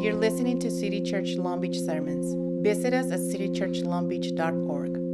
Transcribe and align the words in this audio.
You're 0.00 0.14
listening 0.14 0.58
to 0.60 0.70
City 0.70 1.02
Church 1.02 1.34
Long 1.34 1.60
Beach 1.60 1.78
sermons. 1.78 2.34
Visit 2.64 2.94
us 2.94 3.12
at 3.12 3.20
citychurchlongbeach.org. 3.20 5.10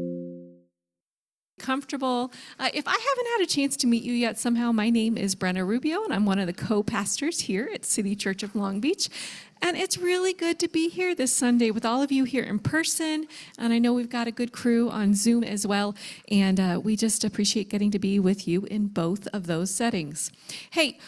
comfortable. 1.59 2.33
Uh, 2.61 2.69
if 2.73 2.87
I 2.87 2.93
haven't 2.93 3.27
had 3.33 3.41
a 3.41 3.47
chance 3.47 3.77
to 3.79 3.89
meet 3.89 4.05
you 4.05 4.13
yet, 4.13 4.39
somehow, 4.39 4.71
my 4.71 4.89
name 4.89 5.19
is 5.19 5.35
Brenna 5.35 5.67
Rubio, 5.67 6.05
and 6.05 6.15
I'm 6.15 6.25
one 6.25 6.39
of 6.39 6.47
the 6.47 6.53
co 6.53 6.85
pastors 6.85 7.41
here 7.41 7.69
at 7.75 7.85
City 7.85 8.15
Church 8.15 8.45
of 8.45 8.55
Long 8.55 8.79
Beach. 8.79 9.09
And 9.61 9.77
it's 9.77 9.99
really 9.99 10.33
good 10.33 10.61
to 10.61 10.69
be 10.69 10.89
here 10.89 11.17
this 11.17 11.35
Sunday 11.35 11.73
with 11.73 11.85
all 11.85 12.01
of 12.01 12.13
you 12.13 12.23
here 12.23 12.45
in 12.45 12.61
person. 12.61 13.27
And 13.59 13.73
I 13.73 13.81
know 13.81 13.93
we've 13.93 14.09
got 14.09 14.29
a 14.29 14.31
good 14.31 14.53
crew 14.53 14.89
on 14.89 15.15
Zoom 15.15 15.43
as 15.43 15.67
well. 15.67 15.97
And 16.31 16.61
uh, 16.61 16.81
we 16.81 16.95
just 16.95 17.25
appreciate 17.25 17.69
getting 17.69 17.91
to 17.91 17.99
be 17.99 18.21
with 18.21 18.47
you 18.47 18.67
in 18.67 18.87
both 18.87 19.27
of 19.33 19.49
those 19.49 19.73
settings. 19.73 20.31
Hey, 20.71 21.01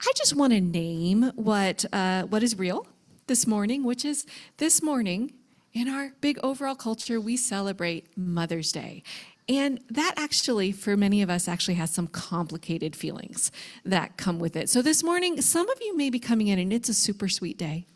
I 0.00 0.12
just 0.14 0.36
want 0.36 0.52
to 0.52 0.60
name 0.60 1.32
what, 1.34 1.84
uh, 1.92 2.22
what 2.24 2.44
is 2.44 2.56
real 2.56 2.86
this 3.26 3.46
morning, 3.46 3.84
which 3.84 4.04
is 4.04 4.26
this 4.58 4.82
morning 4.82 5.32
in 5.72 5.88
our 5.88 6.12
big 6.20 6.38
overall 6.42 6.74
culture, 6.74 7.20
we 7.20 7.36
celebrate 7.36 8.16
Mother's 8.16 8.72
Day. 8.72 9.02
And 9.48 9.80
that 9.90 10.14
actually, 10.16 10.72
for 10.72 10.96
many 10.96 11.22
of 11.22 11.30
us, 11.30 11.46
actually 11.46 11.74
has 11.74 11.90
some 11.90 12.08
complicated 12.08 12.96
feelings 12.96 13.52
that 13.84 14.16
come 14.16 14.38
with 14.38 14.56
it. 14.56 14.68
So 14.68 14.82
this 14.82 15.04
morning, 15.04 15.40
some 15.40 15.68
of 15.68 15.78
you 15.80 15.96
may 15.96 16.10
be 16.10 16.18
coming 16.18 16.48
in 16.48 16.58
and 16.58 16.72
it's 16.72 16.88
a 16.88 16.94
super 16.94 17.28
sweet 17.28 17.56
day. 17.56 17.86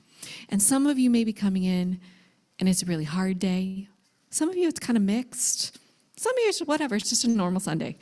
And 0.49 0.63
some 0.63 0.87
of 0.87 0.99
you 0.99 1.11
may 1.11 1.25
be 1.25 1.33
coming 1.33 1.65
in 1.65 2.01
and 2.59 2.69
it's 2.69 2.83
a 2.83 2.87
really 2.87 3.05
hard 3.05 3.39
day. 3.39 3.89
Some 4.31 4.49
of 4.49 4.57
you, 4.57 4.69
it's 4.69 4.79
kind 4.79 4.97
of 4.97 5.03
mixed. 5.03 5.79
Some 6.17 6.37
of 6.37 6.39
you, 6.39 6.49
it's 6.51 6.61
whatever, 6.61 6.95
it's 6.95 7.09
just 7.09 7.25
a 7.25 7.31
normal 7.31 7.61
Sunday. 7.61 7.99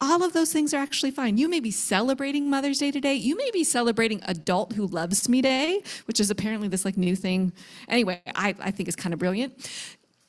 All 0.00 0.22
of 0.22 0.32
those 0.32 0.52
things 0.52 0.72
are 0.72 0.78
actually 0.78 1.10
fine. 1.10 1.38
You 1.38 1.48
may 1.48 1.58
be 1.58 1.72
celebrating 1.72 2.48
Mother's 2.48 2.78
Day 2.78 2.92
today. 2.92 3.14
You 3.14 3.36
may 3.36 3.50
be 3.52 3.64
celebrating 3.64 4.20
Adult 4.26 4.74
Who 4.74 4.86
Loves 4.86 5.28
Me 5.28 5.42
Day, 5.42 5.82
which 6.04 6.20
is 6.20 6.30
apparently 6.30 6.68
this 6.68 6.84
like 6.84 6.96
new 6.96 7.16
thing. 7.16 7.52
Anyway, 7.88 8.22
I, 8.34 8.54
I 8.60 8.70
think 8.70 8.88
is 8.88 8.94
kind 8.94 9.12
of 9.12 9.18
brilliant. 9.18 9.68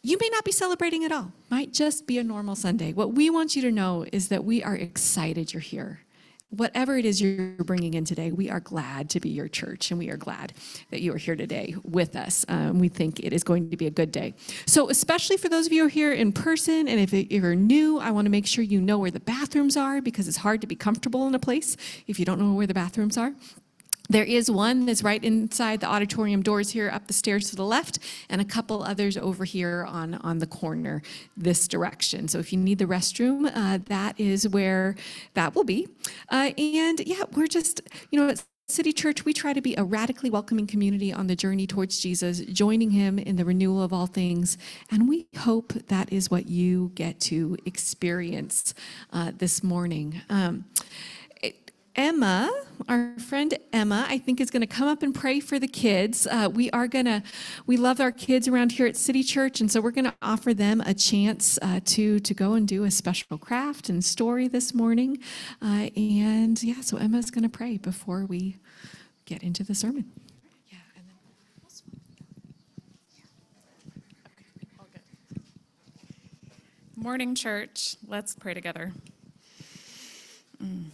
You 0.02 0.18
may 0.20 0.30
not 0.30 0.44
be 0.44 0.52
celebrating 0.52 1.04
at 1.04 1.12
all. 1.12 1.34
Might 1.52 1.72
just 1.72 2.08
be 2.08 2.18
a 2.18 2.24
normal 2.24 2.56
Sunday. 2.56 2.94
What 2.94 3.14
we 3.14 3.30
want 3.30 3.56
you 3.56 3.62
to 3.64 3.72
know 3.72 4.06
is 4.12 4.30
that 4.30 4.44
we 4.44 4.64
are 4.64 4.76
excited 4.76 5.54
you're 5.54 5.62
here. 5.62 6.00
Whatever 6.52 6.98
it 6.98 7.06
is 7.06 7.22
you're 7.22 7.52
bringing 7.64 7.94
in 7.94 8.06
today, 8.06 8.32
we 8.32 8.50
are 8.50 8.60
glad 8.60 9.08
to 9.12 9.20
be 9.20 9.30
your 9.30 9.48
church 9.48 9.92
and 9.92 10.00
we 10.00 10.10
are 10.10 10.18
glad 10.18 10.52
that 10.90 11.00
you 11.00 11.14
are 11.14 11.18
here 11.18 11.36
today 11.36 11.76
with 11.84 12.16
us. 12.16 12.44
Um, 12.50 12.80
we 12.80 12.88
think 12.88 13.20
it 13.20 13.34
is 13.34 13.44
going 13.44 13.70
to 13.70 13.78
be 13.78 13.86
a 13.86 13.92
good 13.92 14.12
day. 14.12 14.34
So, 14.66 14.90
especially 14.90 15.38
for 15.38 15.48
those 15.48 15.68
of 15.68 15.74
you 15.74 15.84
who 15.84 15.88
are 15.88 15.90
here 15.90 16.12
in 16.12 16.32
person, 16.32 16.88
and 16.88 17.00
if 17.00 17.14
you're 17.14 17.54
new, 17.54 18.00
I 18.00 18.10
want 18.10 18.26
to 18.26 18.32
make 18.32 18.48
sure 18.48 18.64
you 18.64 18.82
know 18.82 18.98
where 18.98 19.12
the 19.12 19.20
bathrooms 19.20 19.78
are 19.78 20.02
because 20.02 20.28
it's 20.28 20.38
hard 20.38 20.62
to 20.62 20.68
be 20.68 20.76
comfortable 20.76 21.28
in 21.28 21.36
a 21.36 21.40
place 21.40 21.78
if 22.08 22.18
you 22.18 22.26
don't 22.26 22.40
know 22.40 22.54
where 22.54 22.68
the 22.68 22.74
bathrooms 22.74 23.16
are. 23.16 23.34
There 24.10 24.24
is 24.24 24.50
one 24.50 24.86
that's 24.86 25.04
right 25.04 25.24
inside 25.24 25.82
the 25.82 25.88
auditorium 25.88 26.42
doors 26.42 26.72
here 26.72 26.90
up 26.90 27.08
the 27.08 27.14
stairs 27.14 27.50
to 27.52 27.56
the 27.56 27.66
left, 27.66 28.00
and 28.28 28.42
a 28.42 28.46
couple 28.46 28.84
others 28.84 29.18
over 29.18 29.46
here 29.46 29.86
on, 29.88 30.16
on 30.16 30.40
the 30.40 30.48
corner 30.48 31.04
this 31.38 31.68
direction. 31.68 32.28
So 32.28 32.40
if 32.40 32.52
you 32.52 32.58
need 32.60 32.80
the 32.80 32.86
restroom, 32.86 33.52
uh, 33.54 33.80
that 33.86 34.20
is 34.20 34.48
where 34.48 34.96
that 35.36 35.54
will 35.54 35.64
be. 35.64 35.88
Uh, 36.30 36.52
and 36.58 37.00
yeah, 37.02 37.24
we're 37.34 37.48
just, 37.48 37.82
you 38.12 38.20
know, 38.20 38.30
at 38.30 38.44
City 38.68 38.94
Church, 38.94 39.26
we 39.26 39.34
try 39.34 39.52
to 39.52 39.62
be 39.62 39.76
a 39.76 39.84
radically 39.84 40.30
welcoming 40.30 40.68
community 40.68 41.12
on 41.12 41.26
the 41.26 41.36
journey 41.36 41.66
towards 41.66 42.00
Jesus, 42.00 42.42
joining 42.42 42.92
him 42.92 43.18
in 43.18 43.36
the 43.36 43.44
renewal 43.44 43.82
of 43.82 43.92
all 43.92 44.06
things. 44.06 44.60
And 44.92 45.10
we 45.10 45.28
hope 45.40 45.74
that 45.88 46.14
is 46.14 46.30
what 46.30 46.48
you 46.48 46.92
get 46.94 47.20
to 47.22 47.58
experience 47.66 48.76
uh, 49.12 49.32
this 49.36 49.64
morning. 49.64 50.22
Um, 50.30 50.66
Emma, 52.00 52.50
our 52.88 53.14
friend 53.20 53.58
Emma, 53.74 54.06
I 54.08 54.20
think 54.20 54.40
is 54.40 54.50
going 54.50 54.62
to 54.62 54.68
come 54.68 54.88
up 54.88 55.04
and 55.04 55.14
pray 55.14 55.42
for 55.42 55.60
the 55.60 55.68
kids. 55.68 56.26
Uh, 56.26 56.50
we 56.50 56.72
are 56.72 56.88
going 56.88 57.04
to, 57.04 57.22
we 57.68 57.76
love 57.76 58.00
our 58.00 58.14
kids 58.14 58.48
around 58.48 58.72
here 58.72 58.88
at 58.88 58.96
City 58.96 59.22
Church, 59.22 59.60
and 59.60 59.70
so 59.70 59.82
we're 59.82 59.92
going 59.92 60.06
to 60.06 60.14
offer 60.22 60.54
them 60.54 60.80
a 60.86 60.94
chance 60.94 61.60
uh, 61.62 61.82
to 61.84 62.22
to 62.22 62.34
go 62.34 62.54
and 62.54 62.70
do 62.70 62.86
a 62.86 62.90
special 62.90 63.38
craft 63.38 63.90
and 63.90 64.02
story 64.02 64.48
this 64.48 64.74
morning. 64.74 65.20
Uh, 65.62 65.90
and 65.98 66.64
yeah, 66.64 66.80
so 66.80 66.96
Emma's 66.96 67.32
going 67.32 67.44
to 67.44 67.50
pray 67.50 67.76
before 67.76 68.24
we 68.24 68.56
get 69.26 69.44
into 69.44 69.66
the 69.66 69.76
sermon. 69.76 70.10
Morning, 76.96 77.36
church. 77.36 77.98
Let's 78.08 78.36
pray 78.36 78.54
together. 78.54 78.94
Mm. 80.64 80.92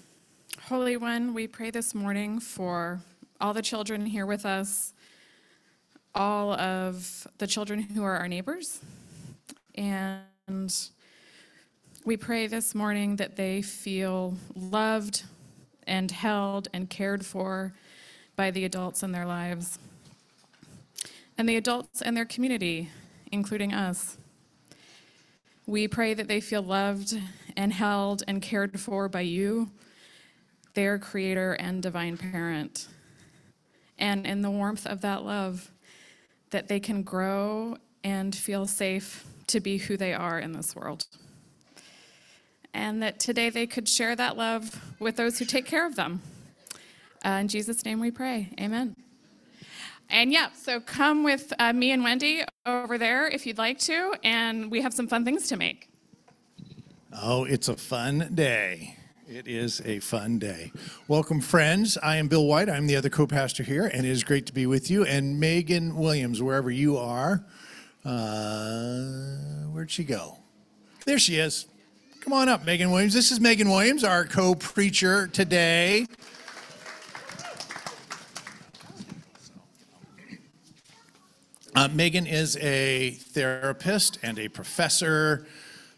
Holy 0.69 0.97
One, 0.97 1.35
we 1.35 1.45
pray 1.45 1.69
this 1.69 1.93
morning 1.93 2.39
for 2.39 2.99
all 3.39 3.53
the 3.53 3.61
children 3.61 4.03
here 4.03 4.25
with 4.25 4.47
us, 4.47 4.95
all 6.15 6.53
of 6.53 7.27
the 7.37 7.45
children 7.45 7.79
who 7.81 8.03
are 8.03 8.17
our 8.17 8.27
neighbors, 8.27 8.81
and 9.75 10.75
we 12.03 12.17
pray 12.17 12.47
this 12.47 12.73
morning 12.73 13.17
that 13.17 13.35
they 13.35 13.61
feel 13.61 14.37
loved 14.55 15.25
and 15.85 16.09
held 16.09 16.67
and 16.73 16.89
cared 16.89 17.23
for 17.23 17.75
by 18.35 18.49
the 18.49 18.65
adults 18.65 19.03
in 19.03 19.11
their 19.11 19.27
lives 19.27 19.77
and 21.37 21.47
the 21.47 21.57
adults 21.57 22.01
in 22.01 22.15
their 22.15 22.25
community, 22.25 22.89
including 23.31 23.71
us. 23.71 24.17
We 25.67 25.87
pray 25.87 26.15
that 26.15 26.27
they 26.27 26.41
feel 26.41 26.63
loved 26.63 27.21
and 27.55 27.71
held 27.71 28.23
and 28.27 28.41
cared 28.41 28.79
for 28.79 29.07
by 29.07 29.21
you, 29.21 29.69
their 30.75 30.99
creator 30.99 31.53
and 31.53 31.81
divine 31.81 32.17
parent. 32.17 32.87
And 33.97 34.25
in 34.27 34.41
the 34.41 34.51
warmth 34.51 34.85
of 34.85 35.01
that 35.01 35.23
love, 35.23 35.71
that 36.51 36.67
they 36.67 36.79
can 36.79 37.01
grow 37.01 37.77
and 38.03 38.35
feel 38.35 38.67
safe 38.67 39.25
to 39.47 39.59
be 39.59 39.77
who 39.77 39.97
they 39.97 40.13
are 40.13 40.39
in 40.39 40.51
this 40.51 40.75
world. 40.75 41.05
And 42.73 43.01
that 43.01 43.19
today 43.19 43.49
they 43.49 43.67
could 43.67 43.87
share 43.87 44.15
that 44.15 44.37
love 44.37 44.81
with 44.99 45.15
those 45.15 45.39
who 45.39 45.45
take 45.45 45.65
care 45.65 45.87
of 45.87 45.95
them. 45.95 46.21
Uh, 47.25 47.39
in 47.41 47.47
Jesus' 47.47 47.83
name 47.85 47.99
we 47.99 48.11
pray. 48.11 48.53
Amen. 48.59 48.95
And 50.09 50.31
yeah, 50.31 50.49
so 50.53 50.79
come 50.79 51.23
with 51.23 51.51
uh, 51.57 51.73
me 51.73 51.91
and 51.91 52.03
Wendy 52.03 52.43
over 52.65 52.97
there 52.97 53.27
if 53.27 53.47
you'd 53.47 53.57
like 53.57 53.79
to, 53.79 54.13
and 54.23 54.69
we 54.69 54.81
have 54.81 54.93
some 54.93 55.07
fun 55.07 55.25
things 55.25 55.47
to 55.47 55.57
make. 55.57 55.89
Oh, 57.11 57.45
it's 57.45 57.69
a 57.69 57.75
fun 57.75 58.29
day. 58.33 58.97
It 59.27 59.47
is 59.47 59.81
a 59.85 59.99
fun 60.01 60.37
day. 60.37 60.71
Welcome, 61.07 61.41
friends. 61.41 61.97
I 61.97 62.17
am 62.17 62.27
Bill 62.27 62.45
White. 62.45 62.69
I'm 62.69 62.85
the 62.85 62.95
other 62.95 63.09
co 63.09 63.25
pastor 63.25 63.63
here, 63.63 63.87
and 63.87 64.05
it 64.05 64.09
is 64.09 64.23
great 64.23 64.45
to 64.45 64.53
be 64.53 64.67
with 64.67 64.91
you. 64.91 65.03
And 65.03 65.39
Megan 65.39 65.95
Williams, 65.95 66.43
wherever 66.43 66.69
you 66.69 66.97
are, 66.97 67.43
uh, 68.05 69.63
where'd 69.71 69.89
she 69.89 70.03
go? 70.03 70.37
There 71.07 71.17
she 71.17 71.37
is. 71.37 71.65
Come 72.21 72.33
on 72.33 72.49
up, 72.49 72.65
Megan 72.65 72.91
Williams. 72.91 73.15
This 73.15 73.31
is 73.31 73.39
Megan 73.39 73.67
Williams, 73.67 74.03
our 74.03 74.25
co 74.25 74.53
preacher 74.53 75.25
today. 75.25 76.05
Uh, 81.73 81.87
Megan 81.87 82.27
is 82.27 82.57
a 82.57 83.11
therapist 83.11 84.19
and 84.21 84.37
a 84.37 84.49
professor, 84.49 85.47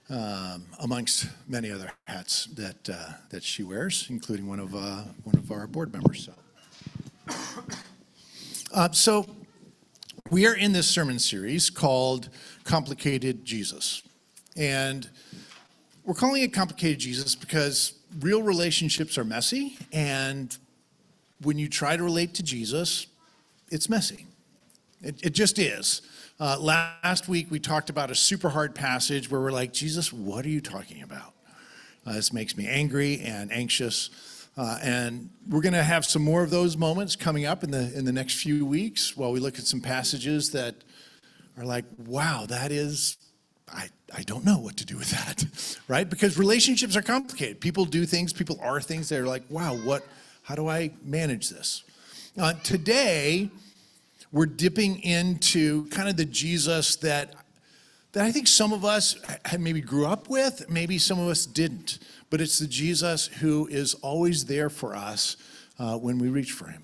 um, 0.10 0.66
amongst 0.80 1.28
many 1.48 1.72
other 1.72 1.92
hats 2.06 2.46
that 2.56 2.90
uh, 2.90 3.14
that 3.30 3.44
she 3.44 3.64
wears, 3.64 4.08
including 4.10 4.48
one 4.48 4.60
of 4.60 4.74
uh, 4.74 5.04
one 5.24 5.36
of 5.36 5.52
our 5.52 5.68
board 5.68 5.92
members. 5.92 6.30
So, 7.28 7.34
uh, 8.74 8.92
so 8.92 9.28
we 10.30 10.48
are 10.48 10.56
in 10.56 10.72
this 10.72 10.90
sermon 10.90 11.20
series 11.20 11.70
called 11.70 12.30
"Complicated 12.64 13.44
Jesus," 13.44 14.04
and 14.56 15.10
we're 16.06 16.14
calling 16.14 16.42
it 16.42 16.54
"Complicated 16.54 17.00
Jesus" 17.00 17.36
because 17.36 17.94
real 18.20 18.42
relationships 18.42 19.18
are 19.18 19.26
messy, 19.26 19.78
and 19.92 20.58
when 21.42 21.58
you 21.58 21.68
try 21.68 21.98
to 21.98 22.04
relate 22.04 22.34
to 22.36 22.44
Jesus, 22.44 23.08
it's 23.70 23.90
messy. 23.90 24.26
It, 25.02 25.24
it 25.24 25.30
just 25.32 25.60
is. 25.60 26.02
Uh, 26.40 26.56
last 26.60 27.28
week, 27.28 27.50
we 27.50 27.60
talked 27.60 27.90
about 27.90 28.12
a 28.12 28.16
super 28.16 28.50
hard 28.50 28.76
passage 28.76 29.32
where 29.32 29.42
we're 29.42 29.52
like, 29.52 29.74
Jesus, 29.74 30.14
what 30.14 30.46
are 30.46 30.50
you 30.50 30.62
talking 30.62 31.02
about? 31.02 31.34
Uh, 32.06 32.14
this 32.14 32.32
makes 32.32 32.56
me 32.56 32.68
angry 32.68 33.20
and 33.22 33.52
anxious. 33.52 34.12
Uh, 34.56 34.78
and 34.84 35.32
we're 35.50 35.62
going 35.62 35.74
to 35.74 35.82
have 35.82 36.06
some 36.06 36.22
more 36.22 36.44
of 36.44 36.52
those 36.52 36.78
moments 36.78 37.16
coming 37.16 37.48
up 37.48 37.64
in 37.64 37.72
the, 37.72 37.92
in 37.98 38.06
the 38.06 38.12
next 38.12 38.36
few 38.36 38.68
weeks 38.68 39.18
while 39.18 39.32
we 39.32 39.40
look 39.40 39.58
at 39.58 39.66
some 39.66 39.82
passages 39.82 40.52
that 40.52 40.76
are 41.58 41.66
like, 41.66 41.86
wow, 42.06 42.46
that 42.48 42.72
is, 42.72 43.18
I, 43.68 43.90
I 44.16 44.22
don't 44.22 44.46
know 44.46 44.60
what 44.60 44.78
to 44.78 44.86
do 44.86 44.96
with 44.96 45.10
that, 45.10 45.80
right? 45.88 46.08
Because 46.08 46.38
relationships 46.38 46.96
are 46.96 47.02
complicated. 47.02 47.62
People 47.62 47.86
do 47.86 48.06
things, 48.06 48.32
people 48.32 48.60
are 48.62 48.80
things 48.80 49.10
They're 49.10 49.26
like, 49.26 49.44
wow, 49.50 49.76
what, 49.76 50.04
how 50.44 50.54
do 50.54 50.68
I 50.68 50.92
manage 51.04 51.50
this? 51.50 51.84
Uh, 52.38 52.54
today, 52.62 53.50
we're 54.32 54.46
dipping 54.46 55.02
into 55.02 55.86
kind 55.88 56.10
of 56.10 56.18
the 56.18 56.26
Jesus 56.26 56.96
that 56.98 57.34
that 58.14 58.24
I 58.26 58.32
think 58.32 58.48
some 58.48 58.74
of 58.74 58.84
us 58.84 59.16
maybe 59.60 59.82
grew 59.82 60.08
up 60.08 60.28
with, 60.30 60.70
maybe 60.70 60.98
some 60.98 61.20
of 61.20 61.28
us 61.28 61.46
didn't. 61.46 62.00
But 62.30 62.42
it's 62.42 62.58
the 62.58 62.68
Jesus 62.68 63.28
who 63.28 63.68
is 63.68 63.94
always 63.96 64.46
there 64.46 64.70
for 64.70 64.96
us 64.96 65.38
uh, 65.78 65.98
when 65.98 66.18
we 66.18 66.30
reach 66.30 66.52
for 66.52 66.68
him. 66.68 66.84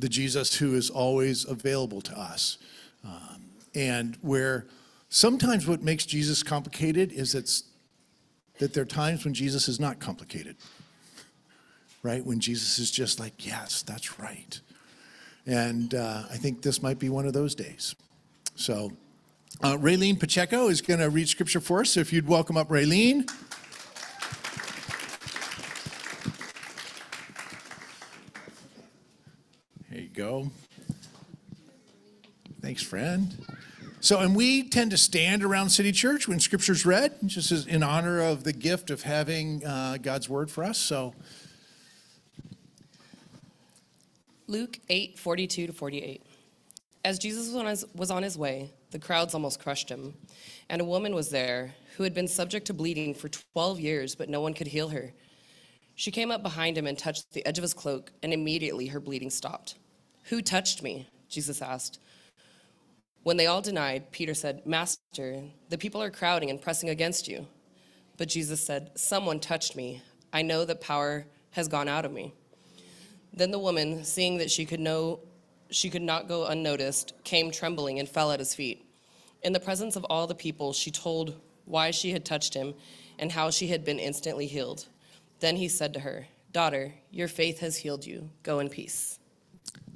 the 0.00 0.08
Jesus 0.08 0.54
who 0.56 0.74
is 0.74 0.90
always 0.90 1.44
available 1.44 2.00
to 2.02 2.18
us. 2.18 2.58
Um, 3.04 3.42
and 3.74 4.16
where 4.22 4.66
sometimes 5.08 5.66
what 5.66 5.82
makes 5.82 6.06
Jesus 6.06 6.42
complicated 6.42 7.12
is 7.12 7.34
it's, 7.34 7.64
that 8.58 8.74
there 8.74 8.82
are 8.82 8.86
times 8.86 9.24
when 9.24 9.34
Jesus 9.34 9.68
is 9.68 9.78
not 9.78 10.00
complicated, 10.00 10.56
right? 12.02 12.24
When 12.24 12.40
Jesus 12.40 12.78
is 12.78 12.90
just 12.90 13.20
like, 13.20 13.46
yes, 13.46 13.82
that's 13.82 14.18
right. 14.18 14.60
And 15.48 15.94
uh, 15.94 16.24
I 16.30 16.36
think 16.36 16.60
this 16.60 16.82
might 16.82 16.98
be 16.98 17.08
one 17.08 17.26
of 17.26 17.32
those 17.32 17.54
days. 17.54 17.96
So, 18.54 18.92
uh, 19.62 19.78
Raylene 19.78 20.20
Pacheco 20.20 20.68
is 20.68 20.82
going 20.82 21.00
to 21.00 21.08
read 21.08 21.26
scripture 21.26 21.58
for 21.58 21.80
us. 21.80 21.92
So, 21.92 22.00
if 22.00 22.12
you'd 22.12 22.28
welcome 22.28 22.58
up 22.58 22.68
Raylene. 22.68 23.26
There 29.90 30.00
you 30.00 30.10
go. 30.10 30.50
Thanks, 32.60 32.82
friend. 32.82 33.34
So, 34.00 34.20
and 34.20 34.36
we 34.36 34.68
tend 34.68 34.90
to 34.90 34.98
stand 34.98 35.42
around 35.42 35.70
City 35.70 35.92
Church 35.92 36.28
when 36.28 36.40
Scripture's 36.40 36.84
read, 36.84 37.14
just 37.24 37.52
as 37.52 37.66
in 37.66 37.82
honor 37.82 38.20
of 38.20 38.44
the 38.44 38.52
gift 38.52 38.90
of 38.90 39.02
having 39.02 39.64
uh, 39.64 39.96
God's 40.02 40.28
Word 40.28 40.50
for 40.50 40.62
us. 40.62 40.76
So, 40.76 41.14
Luke 44.50 44.78
8, 44.88 45.18
42 45.18 45.66
to 45.66 45.72
48. 45.74 46.22
As 47.04 47.18
Jesus 47.18 47.52
was 47.94 48.10
on, 48.10 48.22
his, 48.22 48.38
way, 48.38 48.72
the 48.90 48.98
crowds 48.98 49.34
almost 49.34 49.60
crushed 49.60 49.90
him. 49.90 50.14
And 50.70 50.80
a 50.80 50.86
woman 50.86 51.14
was 51.14 51.28
there 51.28 51.74
who 51.96 52.02
had 52.02 52.14
been 52.14 52.26
subject 52.26 52.66
to 52.68 52.74
bleeding 52.74 53.12
for 53.12 53.28
12 53.28 53.78
years, 53.78 54.14
but 54.14 54.30
no 54.30 54.40
one 54.40 54.54
could 54.54 54.68
heal 54.68 54.88
her. 54.88 55.12
She 55.96 56.10
came 56.10 56.30
up 56.30 56.42
behind 56.42 56.78
him 56.78 56.86
and 56.86 56.98
touched 56.98 57.30
the 57.34 57.44
edge 57.44 57.58
of 57.58 57.62
his 57.62 57.74
cloak, 57.74 58.10
and 58.22 58.32
immediately 58.32 58.86
her 58.86 59.00
bleeding 59.00 59.28
stopped. 59.28 59.74
Who 60.24 60.40
touched 60.40 60.82
me? 60.82 61.08
Jesus 61.28 61.60
asked. 61.60 62.00
When 63.24 63.36
they 63.36 63.48
all 63.48 63.60
denied, 63.60 64.12
Peter 64.12 64.32
said, 64.32 64.64
Master, 64.64 65.42
the 65.68 65.76
people 65.76 66.02
are 66.02 66.10
crowding 66.10 66.48
and 66.48 66.60
pressing 66.60 66.88
against 66.88 67.28
you. 67.28 67.46
But 68.16 68.28
Jesus 68.28 68.64
said, 68.64 68.92
Someone 68.94 69.40
touched 69.40 69.76
me. 69.76 70.00
I 70.32 70.40
know 70.40 70.64
that 70.64 70.80
power 70.80 71.26
has 71.50 71.68
gone 71.68 71.88
out 71.88 72.06
of 72.06 72.12
me. 72.12 72.32
Then 73.32 73.50
the 73.50 73.58
woman, 73.58 74.04
seeing 74.04 74.38
that 74.38 74.50
she 74.50 74.64
could 74.64 74.80
know 74.80 75.20
she 75.70 75.90
could 75.90 76.02
not 76.02 76.28
go 76.28 76.46
unnoticed, 76.46 77.12
came 77.24 77.50
trembling 77.50 77.98
and 77.98 78.08
fell 78.08 78.32
at 78.32 78.38
his 78.38 78.54
feet. 78.54 78.84
In 79.42 79.52
the 79.52 79.60
presence 79.60 79.96
of 79.96 80.04
all 80.04 80.26
the 80.26 80.34
people, 80.34 80.72
she 80.72 80.90
told 80.90 81.34
why 81.66 81.90
she 81.90 82.12
had 82.12 82.24
touched 82.24 82.54
him 82.54 82.74
and 83.18 83.30
how 83.30 83.50
she 83.50 83.68
had 83.68 83.84
been 83.84 83.98
instantly 83.98 84.46
healed. 84.46 84.86
Then 85.40 85.56
he 85.56 85.68
said 85.68 85.92
to 85.94 86.00
her, 86.00 86.26
Daughter, 86.52 86.94
your 87.10 87.28
faith 87.28 87.60
has 87.60 87.76
healed 87.76 88.06
you. 88.06 88.30
Go 88.42 88.58
in 88.60 88.68
peace. 88.68 89.18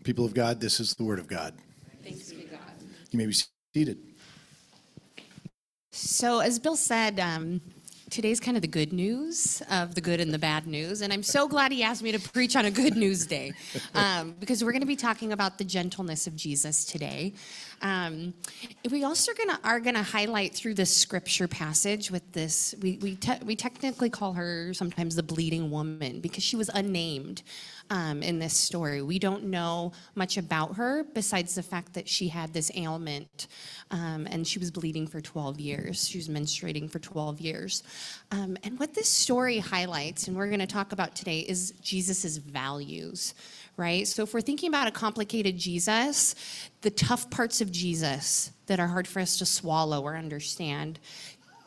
people 0.05 0.25
of 0.25 0.35
God, 0.35 0.61
this 0.61 0.79
is 0.81 0.95
the 0.95 1.05
Word 1.05 1.19
of 1.19 1.27
God. 1.27 1.55
Thanks 2.05 2.31
be 2.33 2.43
to 2.43 2.49
God. 2.49 2.61
You 3.11 3.19
may 3.19 3.27
be 3.27 3.35
seated. 3.75 3.99
So, 5.93 6.41
as 6.41 6.59
Bill 6.59 6.77
said, 6.77 7.19
um, 7.19 7.61
today's 8.13 8.39
kind 8.39 8.59
of 8.59 8.61
the 8.61 8.69
good 8.69 8.93
news 8.93 9.63
of 9.71 9.95
the 9.95 10.01
good 10.01 10.21
and 10.21 10.35
the 10.35 10.39
bad 10.39 10.67
news. 10.67 11.01
And 11.01 11.13
I'm 11.15 11.23
so 11.23 11.49
glad 11.49 11.73
he 11.73 11.83
asked 11.83 12.03
me 12.03 12.13
to 12.13 12.21
preach 12.21 12.55
on 12.55 12.67
a 12.67 12.71
good 12.71 12.95
news 12.95 13.27
day 13.27 13.55
um, 13.95 14.35
because 14.39 14.63
we're 14.63 14.73
going 14.73 14.83
to 14.83 14.87
be 14.87 14.97
talking 14.97 15.33
about 15.33 15.57
the 15.57 15.65
gentleness 15.65 16.27
of 16.27 16.37
Jesus 16.37 16.85
today. 16.85 17.33
Um, 17.83 18.35
we 18.91 19.05
also 19.05 19.33
gonna, 19.35 19.59
are 19.65 19.81
going 19.81 19.97
to 19.97 20.03
highlight 20.03 20.55
through 20.55 20.75
this 20.75 20.97
scripture 20.97 21.49
passage 21.49 22.11
with 22.11 22.33
this, 22.33 22.75
we, 22.81 22.99
we, 22.99 23.17
te- 23.17 23.45
we 23.45 23.57
technically 23.57 24.09
call 24.09 24.33
her 24.35 24.73
sometimes 24.73 25.17
the 25.17 25.23
bleeding 25.23 25.71
woman 25.71 26.21
because 26.21 26.45
she 26.45 26.57
was 26.57 26.71
unnamed 26.73 27.43
um, 27.91 28.23
in 28.23 28.39
this 28.39 28.55
story. 28.55 29.03
We 29.03 29.19
don't 29.19 29.45
know 29.45 29.93
much 30.15 30.37
about 30.37 30.77
her 30.77 31.05
besides 31.05 31.55
the 31.55 31.63
fact 31.63 31.95
that 31.95 32.09
she 32.09 32.29
had 32.29 32.53
this 32.53 32.71
ailment 32.75 33.49
um, 33.91 34.27
and 34.31 34.47
she 34.47 34.59
was 34.59 34.71
bleeding 34.71 35.07
for 35.07 35.21
12 35.21 35.61
years. 35.61 36.09
She 36.09 36.19
was 36.19 36.29
menstruating 36.29 36.91
for 36.91 36.99
12 36.99 37.41
years. 37.41 37.83
Um, 38.31 38.57
and 38.63 38.79
what 38.79 38.95
this 38.95 39.09
story 39.09 39.59
highlights, 39.59 40.29
and 40.29 40.37
we're 40.37 40.47
going 40.47 40.61
to 40.61 40.67
talk 40.67 40.93
about 40.93 41.15
today, 41.15 41.41
is 41.41 41.73
Jesus' 41.83 42.37
values, 42.37 43.35
right? 43.77 44.07
So 44.07 44.23
if 44.23 44.35
we're 44.35 44.41
thinking 44.41 44.69
about 44.69 44.87
a 44.87 44.91
complicated 44.91 45.57
Jesus, 45.57 46.35
the 46.83 46.91
tough 46.91 47.31
parts 47.31 47.61
of 47.61 47.71
Jesus 47.71 48.53
that 48.67 48.81
are 48.81 48.87
hard 48.87 49.09
for 49.09 49.21
us 49.21 49.39
to 49.39 49.47
swallow 49.47 50.03
or 50.03 50.17
understand, 50.17 50.99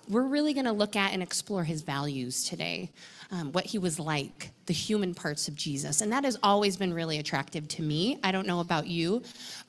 we're 0.07 0.27
really 0.27 0.53
going 0.53 0.65
to 0.65 0.71
look 0.71 0.95
at 0.95 1.13
and 1.13 1.23
explore 1.23 1.63
his 1.63 1.81
values 1.81 2.43
today, 2.43 2.91
um, 3.31 3.51
what 3.53 3.65
he 3.65 3.79
was 3.79 3.99
like, 3.99 4.51
the 4.67 4.73
human 4.73 5.15
parts 5.15 5.47
of 5.47 5.55
Jesus. 5.55 6.01
And 6.01 6.11
that 6.11 6.23
has 6.23 6.37
always 6.43 6.77
been 6.77 6.93
really 6.93 7.17
attractive 7.17 7.67
to 7.69 7.81
me. 7.81 8.19
I 8.23 8.31
don't 8.31 8.45
know 8.45 8.59
about 8.59 8.87
you, 8.87 9.23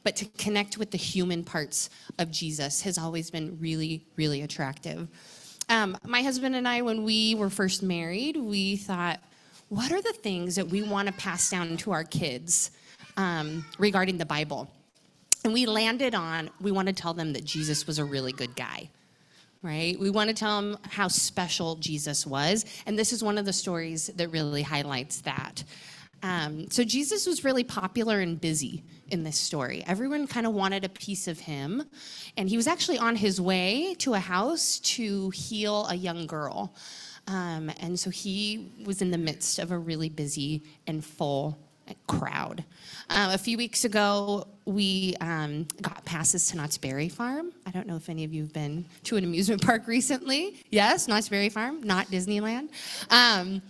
but 0.04 0.14
to 0.16 0.26
connect 0.36 0.76
with 0.76 0.90
the 0.90 0.98
human 0.98 1.42
parts 1.42 1.90
of 2.18 2.30
Jesus 2.30 2.82
has 2.82 2.98
always 2.98 3.30
been 3.30 3.58
really, 3.58 4.04
really 4.16 4.42
attractive. 4.42 5.08
Um, 5.68 5.96
my 6.04 6.22
husband 6.22 6.54
and 6.54 6.68
I, 6.68 6.82
when 6.82 7.02
we 7.02 7.34
were 7.34 7.50
first 7.50 7.82
married, 7.82 8.36
we 8.36 8.76
thought, 8.76 9.20
what 9.68 9.92
are 9.92 10.02
the 10.02 10.12
things 10.12 10.54
that 10.56 10.68
we 10.68 10.82
want 10.82 11.08
to 11.08 11.14
pass 11.14 11.50
down 11.50 11.76
to 11.78 11.92
our 11.92 12.04
kids 12.04 12.70
um, 13.16 13.64
regarding 13.78 14.18
the 14.18 14.26
Bible? 14.26 14.70
And 15.44 15.52
we 15.52 15.66
landed 15.66 16.14
on 16.14 16.50
we 16.60 16.72
want 16.72 16.88
to 16.88 16.94
tell 16.94 17.14
them 17.14 17.32
that 17.34 17.44
Jesus 17.44 17.86
was 17.86 17.98
a 17.98 18.04
really 18.04 18.32
good 18.32 18.56
guy 18.56 18.90
right? 19.66 19.98
We 19.98 20.10
want 20.10 20.28
to 20.28 20.34
tell 20.34 20.60
them 20.60 20.78
how 20.88 21.08
special 21.08 21.74
Jesus 21.76 22.24
was. 22.24 22.64
And 22.86 22.96
this 22.96 23.12
is 23.12 23.22
one 23.24 23.36
of 23.36 23.44
the 23.44 23.52
stories 23.52 24.06
that 24.14 24.28
really 24.28 24.62
highlights 24.62 25.22
that. 25.22 25.64
Um, 26.22 26.70
so 26.70 26.84
Jesus 26.84 27.26
was 27.26 27.44
really 27.44 27.64
popular 27.64 28.20
and 28.20 28.40
busy 28.40 28.84
in 29.08 29.24
this 29.24 29.36
story. 29.36 29.82
Everyone 29.86 30.26
kind 30.26 30.46
of 30.46 30.54
wanted 30.54 30.84
a 30.84 30.88
piece 30.88 31.28
of 31.28 31.40
him. 31.40 31.84
And 32.36 32.48
he 32.48 32.56
was 32.56 32.66
actually 32.66 32.98
on 32.98 33.16
his 33.16 33.40
way 33.40 33.94
to 33.98 34.14
a 34.14 34.18
house 34.18 34.78
to 34.80 35.30
heal 35.30 35.86
a 35.88 35.94
young 35.94 36.26
girl. 36.26 36.74
Um, 37.26 37.70
and 37.80 37.98
so 37.98 38.10
he 38.10 38.70
was 38.84 39.02
in 39.02 39.10
the 39.10 39.18
midst 39.18 39.58
of 39.58 39.72
a 39.72 39.78
really 39.78 40.08
busy 40.08 40.62
and 40.86 41.04
full 41.04 41.58
crowd. 42.06 42.64
Uh, 43.08 43.30
a 43.32 43.38
few 43.38 43.56
weeks 43.56 43.84
ago, 43.84 44.46
we 44.64 45.14
um, 45.20 45.66
got 45.80 46.04
passes 46.04 46.48
to 46.48 46.56
Knott's 46.56 46.78
Berry 46.78 47.08
Farm. 47.08 47.52
I 47.64 47.70
don't 47.70 47.86
know 47.86 47.94
if 47.94 48.08
any 48.08 48.24
of 48.24 48.32
you 48.34 48.42
have 48.42 48.52
been 48.52 48.84
to 49.04 49.16
an 49.16 49.24
amusement 49.24 49.64
park 49.64 49.86
recently. 49.86 50.56
Yes, 50.70 51.06
Knott's 51.06 51.28
Berry 51.28 51.48
Farm, 51.48 51.82
not 51.82 52.08
Disneyland. 52.08 52.70
Um, 53.10 53.62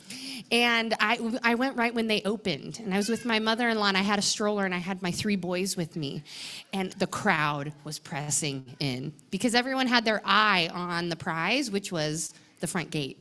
and 0.50 0.94
I, 1.00 1.19
I 1.43 1.55
went 1.55 1.76
right 1.76 1.94
when 1.94 2.06
they 2.06 2.23
opened, 2.25 2.81
and 2.81 2.94
I 2.94 2.97
was 2.97 3.08
with 3.08 3.26
my 3.26 3.38
mother-in-law, 3.38 3.88
and 3.88 3.97
I 3.97 4.03
had 4.03 4.19
a 4.19 4.23
stroller, 4.23 4.64
and 4.64 4.75
I 4.75 4.79
had 4.79 5.03
my 5.03 5.11
three 5.11 5.37
boys 5.37 5.76
with 5.76 5.97
me, 5.97 6.23
and 6.73 6.93
the 6.93 7.06
crowd 7.06 7.72
was 7.84 7.98
pressing 7.98 8.65
in 8.81 9.13
because 9.31 9.55
everyone 9.55 9.86
had 9.86 10.05
their 10.05 10.22
eye 10.25 10.70
on 10.72 11.10
the 11.10 11.17
prize, 11.17 11.70
which 11.70 11.93
was 11.93 12.32
the 12.60 12.67
front 12.67 12.91
gate. 12.91 13.19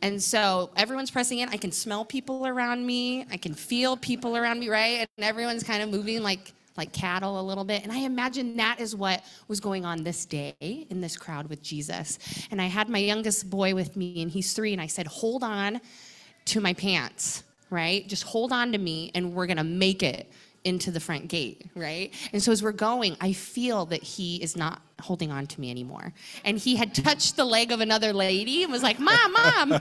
And 0.00 0.22
so 0.22 0.70
everyone's 0.76 1.10
pressing 1.10 1.40
in. 1.40 1.48
I 1.48 1.56
can 1.56 1.72
smell 1.72 2.04
people 2.04 2.46
around 2.46 2.86
me. 2.86 3.26
I 3.30 3.36
can 3.36 3.54
feel 3.54 3.96
people 3.96 4.36
around 4.36 4.60
me, 4.60 4.68
right? 4.68 5.08
And 5.16 5.24
everyone's 5.24 5.64
kind 5.64 5.82
of 5.82 5.90
moving 5.90 6.22
like 6.22 6.52
like 6.76 6.92
cattle 6.92 7.40
a 7.40 7.42
little 7.42 7.64
bit. 7.64 7.82
And 7.82 7.90
I 7.90 7.98
imagine 7.98 8.56
that 8.56 8.80
is 8.80 8.94
what 8.94 9.24
was 9.48 9.58
going 9.58 9.84
on 9.84 10.04
this 10.04 10.24
day 10.24 10.54
in 10.60 11.00
this 11.00 11.16
crowd 11.16 11.48
with 11.48 11.60
Jesus. 11.60 12.18
And 12.52 12.62
I 12.62 12.66
had 12.66 12.88
my 12.88 12.98
youngest 13.00 13.50
boy 13.50 13.74
with 13.74 13.96
me, 13.96 14.22
and 14.22 14.30
he's 14.30 14.52
three, 14.52 14.72
and 14.72 14.80
I 14.80 14.86
said, 14.86 15.08
Hold 15.08 15.42
on 15.42 15.80
to 16.46 16.60
my 16.60 16.72
pants, 16.72 17.42
right? 17.68 18.08
Just 18.08 18.22
hold 18.22 18.52
on 18.52 18.70
to 18.72 18.78
me, 18.78 19.10
and 19.14 19.34
we're 19.34 19.46
gonna 19.46 19.64
make 19.64 20.04
it 20.04 20.30
into 20.68 20.90
the 20.90 21.00
front 21.00 21.28
gate, 21.28 21.66
right? 21.74 22.14
And 22.32 22.42
so 22.42 22.52
as 22.52 22.62
we're 22.62 22.72
going, 22.72 23.16
I 23.20 23.32
feel 23.32 23.86
that 23.86 24.02
he 24.02 24.36
is 24.36 24.56
not 24.56 24.82
holding 25.00 25.32
on 25.32 25.46
to 25.46 25.60
me 25.60 25.70
anymore. 25.70 26.12
And 26.44 26.58
he 26.58 26.76
had 26.76 26.94
touched 26.94 27.36
the 27.36 27.44
leg 27.44 27.72
of 27.72 27.80
another 27.80 28.12
lady 28.12 28.62
and 28.62 28.70
was 28.70 28.82
like, 28.82 29.00
Mom, 29.00 29.32
Mom. 29.32 29.80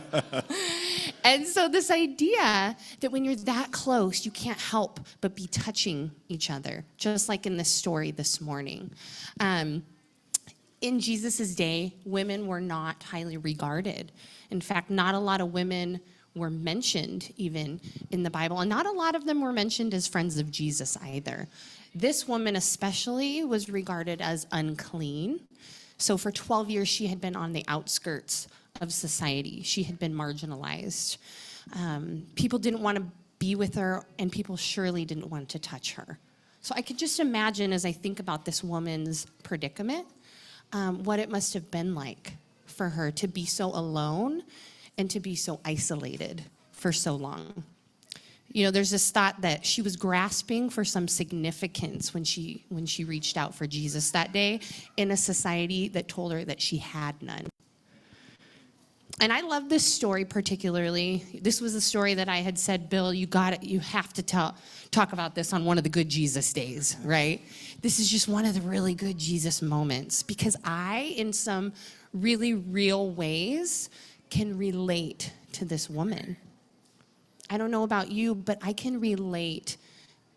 and 1.24 1.46
so 1.46 1.68
this 1.68 1.92
idea 1.92 2.76
that 3.02 3.12
when 3.12 3.26
you're 3.26 3.36
that 3.36 3.72
close, 3.72 4.26
you 4.26 4.32
can't 4.32 4.60
help 4.60 5.00
but 5.22 5.36
be 5.36 5.48
touching 5.48 6.12
each 6.30 6.50
other, 6.50 6.86
just 6.98 7.30
like 7.30 7.46
in 7.46 7.58
this 7.58 7.70
story 7.70 8.12
this 8.12 8.40
morning. 8.40 8.92
Um, 9.40 9.84
in 10.82 11.00
Jesus' 11.00 11.56
day, 11.56 11.96
women 12.06 12.48
were 12.48 12.62
not 12.62 13.02
highly 13.04 13.38
regarded. 13.38 14.12
In 14.52 14.62
fact, 14.62 14.90
not 14.90 15.16
a 15.16 15.20
lot 15.20 15.42
of 15.42 15.52
women 15.52 16.00
were 16.38 16.50
mentioned 16.50 17.34
even 17.38 17.80
in 18.12 18.24
the 18.24 18.30
Bible, 18.30 18.60
and 18.60 18.70
not 18.70 18.86
a 18.86 18.92
lot 18.92 19.16
of 19.16 19.26
them 19.26 19.42
were 19.42 19.54
mentioned 19.54 19.94
as 19.94 20.08
friends 20.08 20.38
of 20.38 20.52
Jesus 20.52 20.98
either. 21.04 21.48
This 21.94 22.28
woman, 22.28 22.56
especially, 22.56 23.44
was 23.44 23.70
regarded 23.70 24.22
as 24.22 24.48
unclean. 24.52 25.40
So 25.98 26.18
for 26.18 26.32
12 26.32 26.70
years, 26.70 26.88
she 26.88 27.08
had 27.08 27.20
been 27.20 27.36
on 27.36 27.54
the 27.54 27.64
outskirts 27.68 28.48
of 28.82 28.94
society, 28.94 29.64
she 29.64 29.84
had 29.84 29.98
been 29.98 30.14
marginalized. 30.14 31.18
Um, 31.76 32.28
people 32.36 32.60
didn't 32.60 32.82
want 32.82 32.98
to 32.98 33.04
be 33.40 33.56
with 33.56 33.76
her, 33.76 34.06
and 34.20 34.32
people 34.32 34.56
surely 34.56 35.06
didn't 35.06 35.30
want 35.30 35.50
to 35.50 35.60
touch 35.60 35.94
her. 35.94 36.20
So 36.62 36.74
I 36.76 36.82
could 36.82 36.98
just 36.98 37.20
imagine 37.20 37.74
as 37.74 37.86
I 37.86 37.92
think 37.92 38.20
about 38.20 38.46
this 38.46 38.64
woman's 38.64 39.26
predicament, 39.44 40.08
um, 40.74 41.04
what 41.04 41.20
it 41.20 41.30
must 41.30 41.54
have 41.54 41.72
been 41.72 41.96
like 41.96 42.34
for 42.66 42.90
her 42.90 43.10
to 43.12 43.28
be 43.28 43.46
so 43.46 43.68
alone 43.68 44.44
and 44.98 45.10
to 45.12 45.20
be 45.20 45.36
so 45.36 45.60
isolated 45.64 46.44
for 46.72 46.92
so 46.92 47.16
long. 47.16 47.64
You 48.52 48.64
know, 48.64 48.72
there's 48.72 48.92
this 48.92 49.12
thought 49.12 49.42
that 49.42 49.66
she 49.66 49.82
was 49.82 49.96
grasping 49.98 50.70
for 50.70 50.86
some 50.86 51.08
significance 51.08 52.14
when 52.14 52.24
she 52.24 52.64
when 52.70 52.86
she 52.86 53.04
reached 53.04 53.38
out 53.38 53.54
for 53.54 53.68
Jesus 53.68 54.12
that 54.12 54.32
day 54.32 54.62
in 54.96 55.12
a 55.12 55.18
society 55.18 55.90
that 55.90 56.08
told 56.08 56.32
her 56.32 56.46
that 56.46 56.62
she 56.62 56.78
had 56.78 57.22
none. 57.22 57.48
And 59.20 59.34
I 59.34 59.42
love 59.42 59.68
this 59.68 59.84
story 59.84 60.26
particularly. 60.26 61.24
This 61.42 61.60
was 61.60 61.74
a 61.74 61.82
story 61.82 62.14
that 62.14 62.30
I 62.30 62.38
had 62.38 62.58
said, 62.58 62.88
Bill, 62.88 63.14
you 63.14 63.26
got 63.26 63.54
it. 63.54 63.64
You 63.64 63.80
have 63.80 64.14
to 64.14 64.22
tell, 64.22 64.56
talk 64.92 65.12
about 65.12 65.34
this 65.34 65.54
on 65.54 65.66
one 65.66 65.80
of 65.80 65.84
the 65.84 65.90
good 65.90 66.08
Jesus 66.08 66.54
days, 66.54 66.96
right? 67.04 67.42
This 67.82 68.00
is 68.00 68.10
just 68.10 68.28
one 68.28 68.46
of 68.46 68.54
the 68.54 68.62
really 68.62 68.94
good 68.94 69.18
Jesus 69.18 69.64
moments 69.64 70.22
because 70.22 70.56
I, 70.64 71.16
in 71.18 71.34
some 71.34 71.74
really 72.14 72.54
real 72.54 73.10
ways, 73.10 73.90
can 74.30 74.58
relate 74.58 75.32
to 75.54 75.66
this 75.66 75.90
woman. 75.90 76.38
I 77.50 77.58
don't 77.58 77.72
know 77.72 77.84
about 77.84 78.12
you, 78.12 78.36
but 78.36 78.60
I 78.62 78.74
can 78.74 79.00
relate 79.00 79.78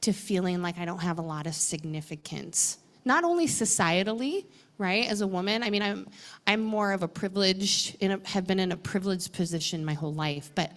to 0.02 0.12
feeling 0.12 0.62
like 0.62 0.78
I 0.78 0.84
don't 0.84 1.00
have 1.00 1.18
a 1.18 1.22
lot 1.22 1.46
of 1.46 1.54
significance. 1.54 2.78
Not 3.04 3.24
only 3.24 3.46
societally, 3.46 4.46
right, 4.78 5.06
as 5.08 5.20
a 5.20 5.26
woman. 5.26 5.62
I 5.62 5.70
mean, 5.70 5.82
I'm 5.82 6.08
I'm 6.46 6.62
more 6.62 6.92
of 6.92 7.02
a 7.02 7.08
privileged, 7.08 7.96
in 8.00 8.12
a, 8.12 8.20
have 8.24 8.46
been 8.46 8.58
in 8.58 8.72
a 8.72 8.76
privileged 8.76 9.32
position 9.32 9.84
my 9.84 9.94
whole 9.94 10.14
life, 10.14 10.50
but 10.54 10.72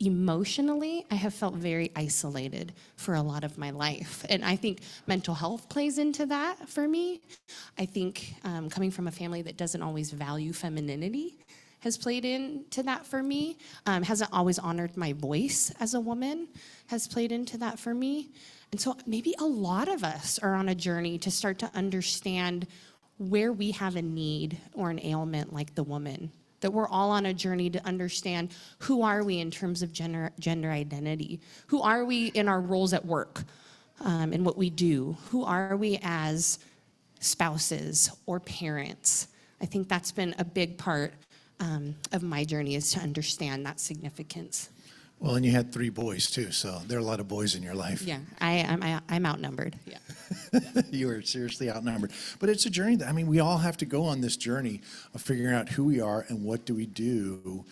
emotionally, 0.00 1.06
I 1.10 1.14
have 1.14 1.32
felt 1.32 1.54
very 1.54 1.92
isolated 1.94 2.72
for 2.96 3.14
a 3.14 3.22
lot 3.22 3.44
of 3.44 3.56
my 3.58 3.70
life, 3.70 4.24
and 4.28 4.44
I 4.44 4.56
think 4.56 4.80
mental 5.06 5.34
health 5.34 5.68
plays 5.68 5.98
into 5.98 6.26
that 6.26 6.68
for 6.68 6.88
me. 6.88 7.20
I 7.78 7.86
think 7.86 8.34
um, 8.44 8.68
coming 8.68 8.90
from 8.90 9.06
a 9.06 9.12
family 9.12 9.42
that 9.42 9.56
doesn't 9.56 9.82
always 9.82 10.10
value 10.10 10.52
femininity 10.52 11.38
has 11.82 11.98
played 11.98 12.24
into 12.24 12.82
that 12.84 13.04
for 13.04 13.22
me. 13.22 13.58
Um, 13.86 14.02
hasn't 14.04 14.32
always 14.32 14.58
honored 14.58 14.96
my 14.96 15.12
voice 15.12 15.72
as 15.80 15.94
a 15.94 16.00
woman, 16.00 16.48
has 16.86 17.08
played 17.08 17.32
into 17.32 17.58
that 17.58 17.78
for 17.78 17.92
me. 17.92 18.30
And 18.70 18.80
so 18.80 18.96
maybe 19.06 19.34
a 19.38 19.44
lot 19.44 19.88
of 19.88 20.04
us 20.04 20.38
are 20.38 20.54
on 20.54 20.68
a 20.68 20.74
journey 20.74 21.18
to 21.18 21.30
start 21.30 21.58
to 21.58 21.70
understand 21.74 22.66
where 23.18 23.52
we 23.52 23.72
have 23.72 23.96
a 23.96 24.02
need 24.02 24.58
or 24.74 24.90
an 24.90 25.00
ailment 25.04 25.52
like 25.52 25.74
the 25.74 25.82
woman. 25.82 26.30
That 26.60 26.72
we're 26.72 26.88
all 26.88 27.10
on 27.10 27.26
a 27.26 27.34
journey 27.34 27.70
to 27.70 27.84
understand 27.84 28.54
who 28.78 29.02
are 29.02 29.24
we 29.24 29.40
in 29.40 29.50
terms 29.50 29.82
of 29.82 29.92
gender, 29.92 30.30
gender 30.38 30.70
identity? 30.70 31.40
Who 31.66 31.82
are 31.82 32.04
we 32.04 32.28
in 32.28 32.46
our 32.46 32.60
roles 32.60 32.92
at 32.92 33.04
work 33.04 33.42
um, 34.00 34.32
and 34.32 34.46
what 34.46 34.56
we 34.56 34.70
do? 34.70 35.16
Who 35.30 35.44
are 35.44 35.76
we 35.76 35.98
as 36.02 36.60
spouses 37.18 38.10
or 38.26 38.38
parents? 38.38 39.26
I 39.60 39.66
think 39.66 39.88
that's 39.88 40.12
been 40.12 40.36
a 40.38 40.44
big 40.44 40.78
part 40.78 41.12
um, 41.60 41.94
of 42.12 42.22
my 42.22 42.44
journey 42.44 42.74
is 42.74 42.90
to 42.92 43.00
understand 43.00 43.64
that 43.66 43.80
significance. 43.80 44.70
Well, 45.22 45.36
and 45.36 45.46
you 45.46 45.52
had 45.52 45.72
three 45.72 45.88
boys 45.88 46.28
too, 46.28 46.50
so 46.50 46.80
there 46.88 46.98
are 46.98 47.00
a 47.00 47.04
lot 47.04 47.20
of 47.20 47.28
boys 47.28 47.54
in 47.54 47.62
your 47.62 47.76
life. 47.76 48.02
Yeah, 48.02 48.18
I, 48.40 48.66
I'm, 48.68 48.82
I, 48.82 49.00
I'm 49.08 49.24
outnumbered. 49.24 49.78
Yeah. 49.86 49.98
you 50.90 51.08
are 51.10 51.22
seriously 51.22 51.70
outnumbered. 51.70 52.10
But 52.40 52.48
it's 52.48 52.66
a 52.66 52.70
journey 52.70 52.96
that, 52.96 53.08
I 53.08 53.12
mean, 53.12 53.28
we 53.28 53.38
all 53.38 53.58
have 53.58 53.76
to 53.76 53.86
go 53.86 54.02
on 54.02 54.20
this 54.20 54.36
journey 54.36 54.80
of 55.14 55.22
figuring 55.22 55.54
out 55.54 55.68
who 55.68 55.84
we 55.84 56.00
are 56.00 56.24
and 56.28 56.42
what 56.42 56.64
do 56.64 56.74
we 56.74 56.86
do 56.86 57.64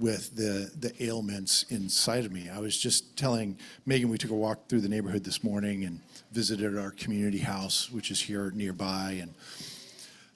with 0.00 0.34
the, 0.34 0.70
the 0.80 1.00
ailments 1.02 1.62
inside 1.70 2.24
of 2.24 2.32
me. 2.32 2.48
I 2.48 2.58
was 2.58 2.76
just 2.76 3.16
telling 3.16 3.56
Megan, 3.86 4.08
we 4.08 4.18
took 4.18 4.32
a 4.32 4.34
walk 4.34 4.68
through 4.68 4.80
the 4.80 4.88
neighborhood 4.88 5.22
this 5.22 5.44
morning 5.44 5.84
and 5.84 6.00
visited 6.32 6.76
our 6.76 6.90
community 6.90 7.38
house, 7.38 7.88
which 7.90 8.10
is 8.10 8.20
here 8.20 8.50
nearby. 8.50 9.22
And, 9.22 9.34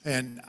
and 0.05 0.41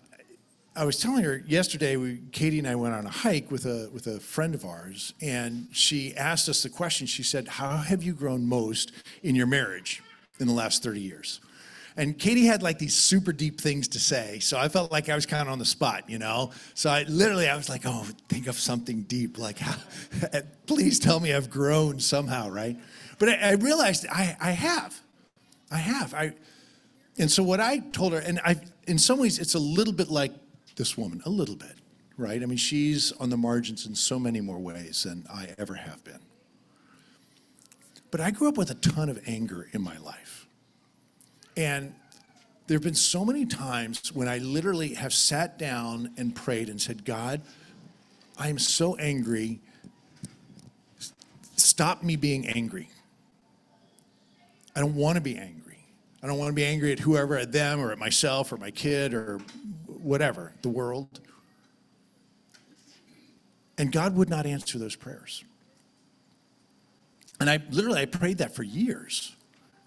I 0.74 0.86
was 0.86 0.98
telling 0.98 1.22
her 1.24 1.42
yesterday, 1.46 1.96
we, 1.96 2.22
Katie 2.32 2.58
and 2.58 2.66
I 2.66 2.76
went 2.76 2.94
on 2.94 3.04
a 3.04 3.10
hike 3.10 3.50
with 3.50 3.66
a, 3.66 3.90
with 3.92 4.06
a 4.06 4.18
friend 4.18 4.54
of 4.54 4.64
ours, 4.64 5.12
and 5.20 5.68
she 5.70 6.16
asked 6.16 6.48
us 6.48 6.62
the 6.62 6.70
question. 6.70 7.06
She 7.06 7.22
said, 7.22 7.46
How 7.46 7.76
have 7.76 8.02
you 8.02 8.14
grown 8.14 8.46
most 8.46 8.92
in 9.22 9.34
your 9.34 9.46
marriage 9.46 10.02
in 10.40 10.46
the 10.46 10.54
last 10.54 10.82
30 10.82 11.00
years? 11.00 11.40
And 11.98 12.18
Katie 12.18 12.46
had 12.46 12.62
like 12.62 12.78
these 12.78 12.94
super 12.94 13.32
deep 13.32 13.60
things 13.60 13.86
to 13.88 14.00
say, 14.00 14.38
so 14.38 14.58
I 14.58 14.68
felt 14.68 14.90
like 14.90 15.10
I 15.10 15.14
was 15.14 15.26
kind 15.26 15.42
of 15.42 15.52
on 15.52 15.58
the 15.58 15.64
spot, 15.66 16.08
you 16.08 16.18
know? 16.18 16.52
So 16.72 16.88
I 16.88 17.02
literally, 17.02 17.50
I 17.50 17.56
was 17.56 17.68
like, 17.68 17.82
Oh, 17.84 18.06
think 18.30 18.46
of 18.46 18.58
something 18.58 19.02
deep, 19.02 19.36
like, 19.36 19.58
please 20.66 20.98
tell 20.98 21.20
me 21.20 21.34
I've 21.34 21.50
grown 21.50 22.00
somehow, 22.00 22.48
right? 22.48 22.78
But 23.18 23.28
I, 23.28 23.34
I 23.34 23.52
realized 23.52 24.06
I, 24.10 24.38
I 24.40 24.52
have. 24.52 24.98
I 25.70 25.76
have. 25.76 26.14
I, 26.14 26.32
and 27.18 27.30
so 27.30 27.42
what 27.42 27.60
I 27.60 27.80
told 27.80 28.14
her, 28.14 28.20
and 28.20 28.40
I, 28.42 28.56
in 28.86 28.98
some 28.98 29.18
ways, 29.18 29.38
it's 29.38 29.54
a 29.54 29.58
little 29.58 29.92
bit 29.92 30.08
like 30.08 30.32
this 30.76 30.96
woman, 30.96 31.22
a 31.24 31.30
little 31.30 31.56
bit, 31.56 31.76
right? 32.16 32.42
I 32.42 32.46
mean, 32.46 32.58
she's 32.58 33.12
on 33.12 33.30
the 33.30 33.36
margins 33.36 33.86
in 33.86 33.94
so 33.94 34.18
many 34.18 34.40
more 34.40 34.58
ways 34.58 35.04
than 35.04 35.26
I 35.32 35.54
ever 35.58 35.74
have 35.74 36.02
been. 36.04 36.20
But 38.10 38.20
I 38.20 38.30
grew 38.30 38.48
up 38.48 38.58
with 38.58 38.70
a 38.70 38.74
ton 38.74 39.08
of 39.08 39.20
anger 39.26 39.68
in 39.72 39.82
my 39.82 39.96
life. 39.98 40.46
And 41.56 41.94
there 42.66 42.76
have 42.76 42.82
been 42.82 42.94
so 42.94 43.24
many 43.24 43.46
times 43.46 44.12
when 44.14 44.28
I 44.28 44.38
literally 44.38 44.94
have 44.94 45.12
sat 45.12 45.58
down 45.58 46.10
and 46.16 46.34
prayed 46.34 46.68
and 46.68 46.80
said, 46.80 47.04
God, 47.04 47.42
I 48.38 48.48
am 48.48 48.58
so 48.58 48.96
angry. 48.96 49.60
Stop 51.56 52.02
me 52.02 52.16
being 52.16 52.46
angry. 52.46 52.88
I 54.74 54.80
don't 54.80 54.94
want 54.94 55.16
to 55.16 55.20
be 55.20 55.36
angry. 55.36 55.78
I 56.22 56.26
don't 56.26 56.38
want 56.38 56.50
to 56.50 56.54
be 56.54 56.64
angry 56.64 56.92
at 56.92 57.00
whoever, 57.00 57.36
at 57.36 57.50
them, 57.50 57.80
or 57.80 57.92
at 57.92 57.98
myself, 57.98 58.52
or 58.52 58.56
my 58.56 58.70
kid, 58.70 59.12
or 59.12 59.40
whatever, 60.02 60.52
the 60.62 60.68
world. 60.68 61.20
And 63.78 63.90
God 63.90 64.16
would 64.16 64.28
not 64.28 64.46
answer 64.46 64.78
those 64.78 64.96
prayers. 64.96 65.44
And 67.40 67.50
I 67.50 67.60
literally 67.70 68.00
I 68.00 68.06
prayed 68.06 68.38
that 68.38 68.54
for 68.54 68.62
years. 68.62 69.34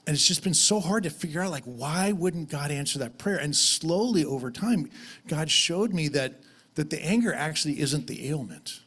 And 0.06 0.14
it's 0.14 0.28
just 0.28 0.44
been 0.44 0.54
so 0.54 0.80
hard 0.80 1.04
to 1.04 1.10
figure 1.10 1.42
out 1.42 1.52
like 1.52 1.64
why 1.64 2.12
wouldn't 2.12 2.50
God 2.50 2.72
answer 2.72 3.00
that 3.00 3.18
prayer? 3.18 3.38
And 3.38 3.56
slowly 3.56 4.26
over 4.26 4.52
time, 4.52 4.90
God 5.28 5.50
showed 5.50 5.94
me 5.94 6.10
that 6.10 6.42
that 6.76 6.90
the 6.90 7.02
anger 7.04 7.34
actually 7.34 7.80
isn't 7.80 8.08
the 8.08 8.28
ailment. 8.28 8.82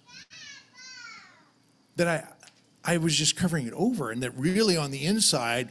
That 1.97 2.09
I 2.09 2.29
I 2.85 2.99
was 2.99 3.17
just 3.17 3.37
covering 3.37 3.67
it 3.67 3.73
over 3.73 4.11
and 4.11 4.23
that 4.23 4.37
really 4.37 4.77
on 4.77 4.91
the 4.91 5.05
inside, 5.05 5.71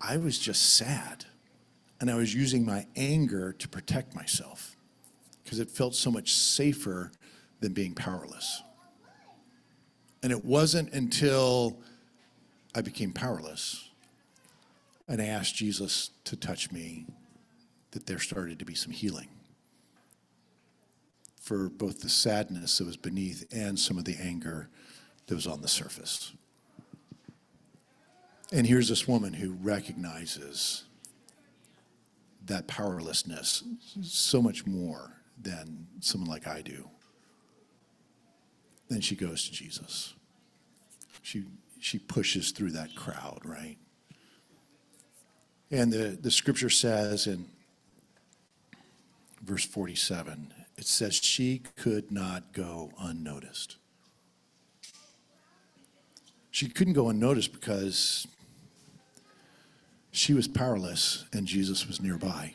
I 0.00 0.16
was 0.16 0.38
just 0.38 0.74
sad. 0.74 1.24
And 2.00 2.10
I 2.10 2.14
was 2.14 2.34
using 2.34 2.64
my 2.64 2.86
anger 2.96 3.52
to 3.52 3.68
protect 3.68 4.14
myself 4.14 4.76
because 5.50 5.58
it 5.58 5.68
felt 5.68 5.96
so 5.96 6.12
much 6.12 6.32
safer 6.32 7.10
than 7.58 7.72
being 7.72 7.92
powerless. 7.92 8.62
And 10.22 10.30
it 10.30 10.44
wasn't 10.44 10.92
until 10.92 11.76
I 12.72 12.82
became 12.82 13.10
powerless 13.10 13.90
and 15.08 15.20
I 15.20 15.24
asked 15.24 15.56
Jesus 15.56 16.10
to 16.22 16.36
touch 16.36 16.70
me 16.70 17.04
that 17.90 18.06
there 18.06 18.20
started 18.20 18.60
to 18.60 18.64
be 18.64 18.76
some 18.76 18.92
healing 18.92 19.26
for 21.40 21.68
both 21.68 22.00
the 22.00 22.08
sadness 22.08 22.78
that 22.78 22.86
was 22.86 22.96
beneath 22.96 23.44
and 23.52 23.76
some 23.76 23.98
of 23.98 24.04
the 24.04 24.18
anger 24.22 24.68
that 25.26 25.34
was 25.34 25.48
on 25.48 25.62
the 25.62 25.68
surface. 25.68 26.32
And 28.52 28.68
here's 28.68 28.88
this 28.88 29.08
woman 29.08 29.32
who 29.32 29.50
recognizes 29.50 30.84
that 32.46 32.68
powerlessness 32.68 33.64
so 34.00 34.40
much 34.40 34.64
more 34.64 35.19
than 35.42 35.86
someone 36.00 36.30
like 36.30 36.46
I 36.46 36.62
do. 36.62 36.88
Then 38.88 39.00
she 39.00 39.14
goes 39.14 39.44
to 39.44 39.52
Jesus. 39.52 40.14
She, 41.22 41.44
she 41.78 41.98
pushes 41.98 42.50
through 42.50 42.72
that 42.72 42.94
crowd, 42.94 43.40
right? 43.44 43.76
And 45.70 45.92
the, 45.92 46.18
the 46.20 46.30
scripture 46.30 46.70
says 46.70 47.26
in 47.26 47.46
verse 49.42 49.64
47, 49.64 50.52
it 50.76 50.86
says, 50.86 51.14
she 51.14 51.62
could 51.76 52.10
not 52.10 52.52
go 52.52 52.90
unnoticed. 52.98 53.76
She 56.50 56.68
couldn't 56.68 56.94
go 56.94 57.08
unnoticed 57.08 57.52
because 57.52 58.26
she 60.10 60.34
was 60.34 60.48
powerless 60.48 61.24
and 61.32 61.46
Jesus 61.46 61.86
was 61.86 62.00
nearby. 62.00 62.54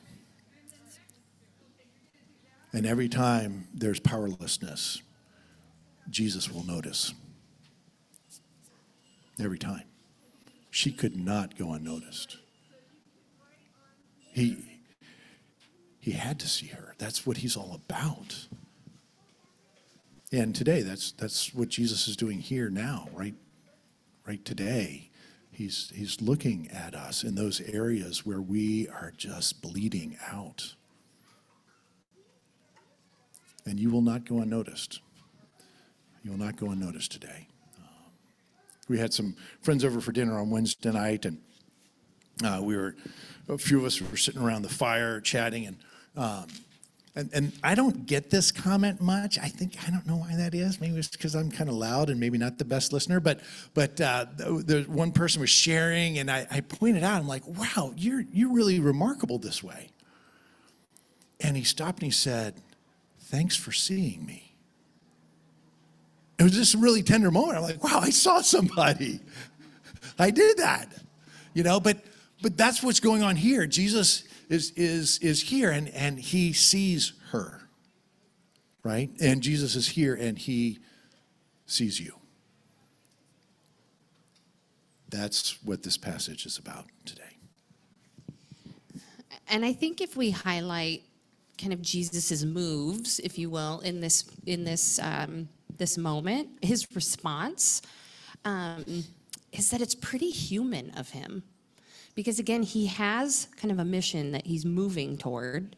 And 2.75 2.85
every 2.85 3.07
time 3.07 3.69
there's 3.73 4.01
powerlessness, 4.01 5.01
Jesus 6.09 6.51
will 6.51 6.65
notice. 6.65 7.13
Every 9.39 9.57
time. 9.57 9.83
She 10.71 10.91
could 10.91 11.15
not 11.15 11.57
go 11.57 11.71
unnoticed. 11.71 12.35
He, 14.33 14.57
he 16.01 16.11
had 16.11 16.37
to 16.41 16.49
see 16.49 16.67
her. 16.67 16.95
That's 16.97 17.25
what 17.25 17.37
he's 17.37 17.55
all 17.55 17.79
about. 17.87 18.49
And 20.33 20.53
today, 20.53 20.81
that's, 20.81 21.13
that's 21.13 21.53
what 21.53 21.69
Jesus 21.69 22.09
is 22.09 22.17
doing 22.17 22.39
here 22.39 22.69
now, 22.69 23.07
right, 23.13 23.35
right 24.27 24.43
today. 24.43 25.11
He's, 25.49 25.93
he's 25.95 26.19
looking 26.19 26.69
at 26.71 26.93
us 26.93 27.23
in 27.23 27.35
those 27.35 27.61
areas 27.61 28.25
where 28.25 28.41
we 28.41 28.89
are 28.89 29.13
just 29.15 29.61
bleeding 29.61 30.17
out 30.29 30.75
and 33.65 33.79
you 33.79 33.89
will 33.89 34.01
not 34.01 34.25
go 34.25 34.39
unnoticed. 34.39 35.01
You 36.23 36.31
will 36.31 36.39
not 36.39 36.55
go 36.55 36.71
unnoticed 36.71 37.11
today. 37.11 37.47
Um, 37.77 38.11
we 38.87 38.97
had 38.97 39.13
some 39.13 39.35
friends 39.61 39.83
over 39.83 39.99
for 39.99 40.11
dinner 40.11 40.39
on 40.39 40.49
Wednesday 40.49 40.91
night, 40.91 41.25
and 41.25 41.39
uh, 42.43 42.61
we 42.61 42.75
were 42.75 42.95
a 43.47 43.57
few 43.57 43.79
of 43.79 43.85
us 43.85 44.01
were 44.01 44.17
sitting 44.17 44.41
around 44.41 44.63
the 44.63 44.69
fire 44.69 45.21
chatting, 45.21 45.67
and 45.67 45.77
um, 46.15 46.47
and, 47.17 47.29
and 47.33 47.53
I 47.63 47.75
don't 47.75 48.05
get 48.05 48.29
this 48.29 48.51
comment 48.51 49.01
much. 49.01 49.39
I 49.39 49.47
think 49.47 49.75
I 49.87 49.89
don't 49.89 50.05
know 50.05 50.17
why 50.17 50.35
that 50.35 50.53
is. 50.53 50.81
Maybe 50.81 50.97
it's 50.97 51.07
because 51.07 51.33
I'm 51.33 51.49
kind 51.49 51.69
of 51.69 51.75
loud 51.75 52.09
and 52.09 52.19
maybe 52.19 52.37
not 52.37 52.57
the 52.57 52.65
best 52.65 52.91
listener. 52.91 53.19
But 53.19 53.39
but 53.73 53.99
uh, 54.01 54.25
the, 54.35 54.63
the 54.65 54.81
one 54.83 55.11
person 55.11 55.41
was 55.41 55.49
sharing, 55.49 56.17
and 56.17 56.29
I, 56.29 56.45
I 56.51 56.61
pointed 56.61 57.03
out, 57.03 57.19
I'm 57.19 57.27
like, 57.27 57.47
wow, 57.47 57.93
you're 57.95 58.25
you're 58.31 58.51
really 58.51 58.79
remarkable 58.79 59.37
this 59.37 59.63
way. 59.63 59.89
And 61.39 61.55
he 61.55 61.63
stopped 61.63 61.99
and 61.99 62.05
he 62.05 62.11
said, 62.11 62.61
"Thanks 63.25 63.55
for 63.55 63.71
seeing 63.71 64.25
me." 64.25 64.45
It 66.37 66.43
was 66.43 66.53
just 66.53 66.75
a 66.75 66.77
really 66.77 67.01
tender 67.01 67.31
moment. 67.31 67.57
I'm 67.57 67.63
like, 67.63 67.83
wow, 67.83 67.99
I 68.01 68.09
saw 68.09 68.41
somebody. 68.41 69.21
I 70.19 70.31
did 70.31 70.57
that. 70.57 70.89
You 71.53 71.63
know, 71.63 71.79
but 71.79 71.97
but 72.41 72.57
that's 72.57 72.83
what's 72.83 72.99
going 72.99 73.23
on 73.23 73.35
here. 73.35 73.65
Jesus 73.65 74.23
is 74.49 74.71
is 74.71 75.19
is 75.19 75.41
here 75.41 75.71
and 75.71 75.87
and 75.89 76.19
he 76.19 76.53
sees 76.53 77.13
her. 77.31 77.61
Right? 78.83 79.09
And 79.19 79.41
Jesus 79.41 79.75
is 79.75 79.87
here 79.87 80.13
and 80.13 80.37
he 80.37 80.79
sees 81.65 81.99
you. 81.99 82.13
That's 85.09 85.63
what 85.63 85.83
this 85.83 85.97
passage 85.97 86.45
is 86.45 86.57
about 86.57 86.85
today. 87.05 87.23
And 89.47 89.63
I 89.63 89.73
think 89.73 90.01
if 90.01 90.17
we 90.17 90.31
highlight 90.31 91.03
kind 91.57 91.73
of 91.73 91.81
Jesus's 91.81 92.45
moves, 92.45 93.19
if 93.19 93.37
you 93.37 93.49
will, 93.49 93.79
in 93.81 94.01
this 94.01 94.25
in 94.45 94.63
this 94.63 94.99
um, 94.99 95.47
this 95.77 95.97
moment, 95.97 96.49
his 96.61 96.87
response 96.95 97.81
um, 98.43 99.03
is 99.51 99.69
that 99.71 99.81
it's 99.81 99.95
pretty 99.95 100.29
human 100.29 100.91
of 100.91 101.09
him, 101.09 101.43
because 102.13 102.39
again, 102.39 102.63
he 102.63 102.87
has 102.87 103.47
kind 103.57 103.71
of 103.71 103.79
a 103.79 103.85
mission 103.85 104.31
that 104.31 104.45
he's 104.45 104.65
moving 104.65 105.17
toward, 105.17 105.75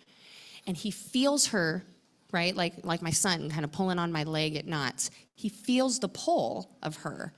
and 0.65 0.77
he 0.77 0.91
feels 0.91 1.47
her, 1.47 1.83
right, 2.31 2.55
like 2.55 2.73
like 2.83 3.01
my 3.01 3.11
son, 3.11 3.49
kind 3.49 3.63
of 3.63 3.71
pulling 3.71 3.99
on 3.99 4.11
my 4.11 4.23
leg 4.23 4.55
at 4.55 4.67
Knott's. 4.67 5.11
He 5.35 5.49
feels 5.49 5.99
the 5.99 6.09
pull 6.09 6.77
of 6.81 6.97
her, 6.97 7.33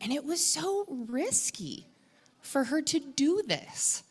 and 0.00 0.12
it 0.12 0.24
was 0.24 0.44
so 0.44 0.86
risky 0.88 1.86
for 2.40 2.64
her 2.64 2.82
to 2.82 3.00
do 3.00 3.42
this 3.46 4.02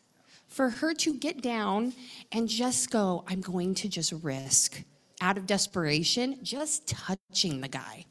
for 0.54 0.70
her 0.70 0.94
to 0.94 1.12
get 1.14 1.42
down 1.42 1.92
and 2.30 2.48
just 2.48 2.90
go, 2.90 3.24
I'm 3.26 3.40
going 3.40 3.74
to 3.76 3.88
just 3.88 4.12
risk 4.22 4.84
out 5.20 5.36
of 5.36 5.46
desperation, 5.46 6.38
just 6.44 6.86
touching 6.86 7.60
the 7.60 7.68
guy. 7.68 8.06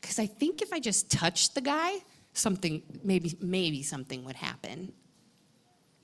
Because 0.00 0.20
I 0.20 0.26
think 0.26 0.62
if 0.62 0.72
I 0.72 0.78
just 0.78 1.10
touched 1.10 1.56
the 1.56 1.60
guy, 1.60 1.96
something, 2.32 2.82
maybe, 3.02 3.36
maybe 3.40 3.82
something 3.82 4.24
would 4.24 4.36
happen. 4.36 4.92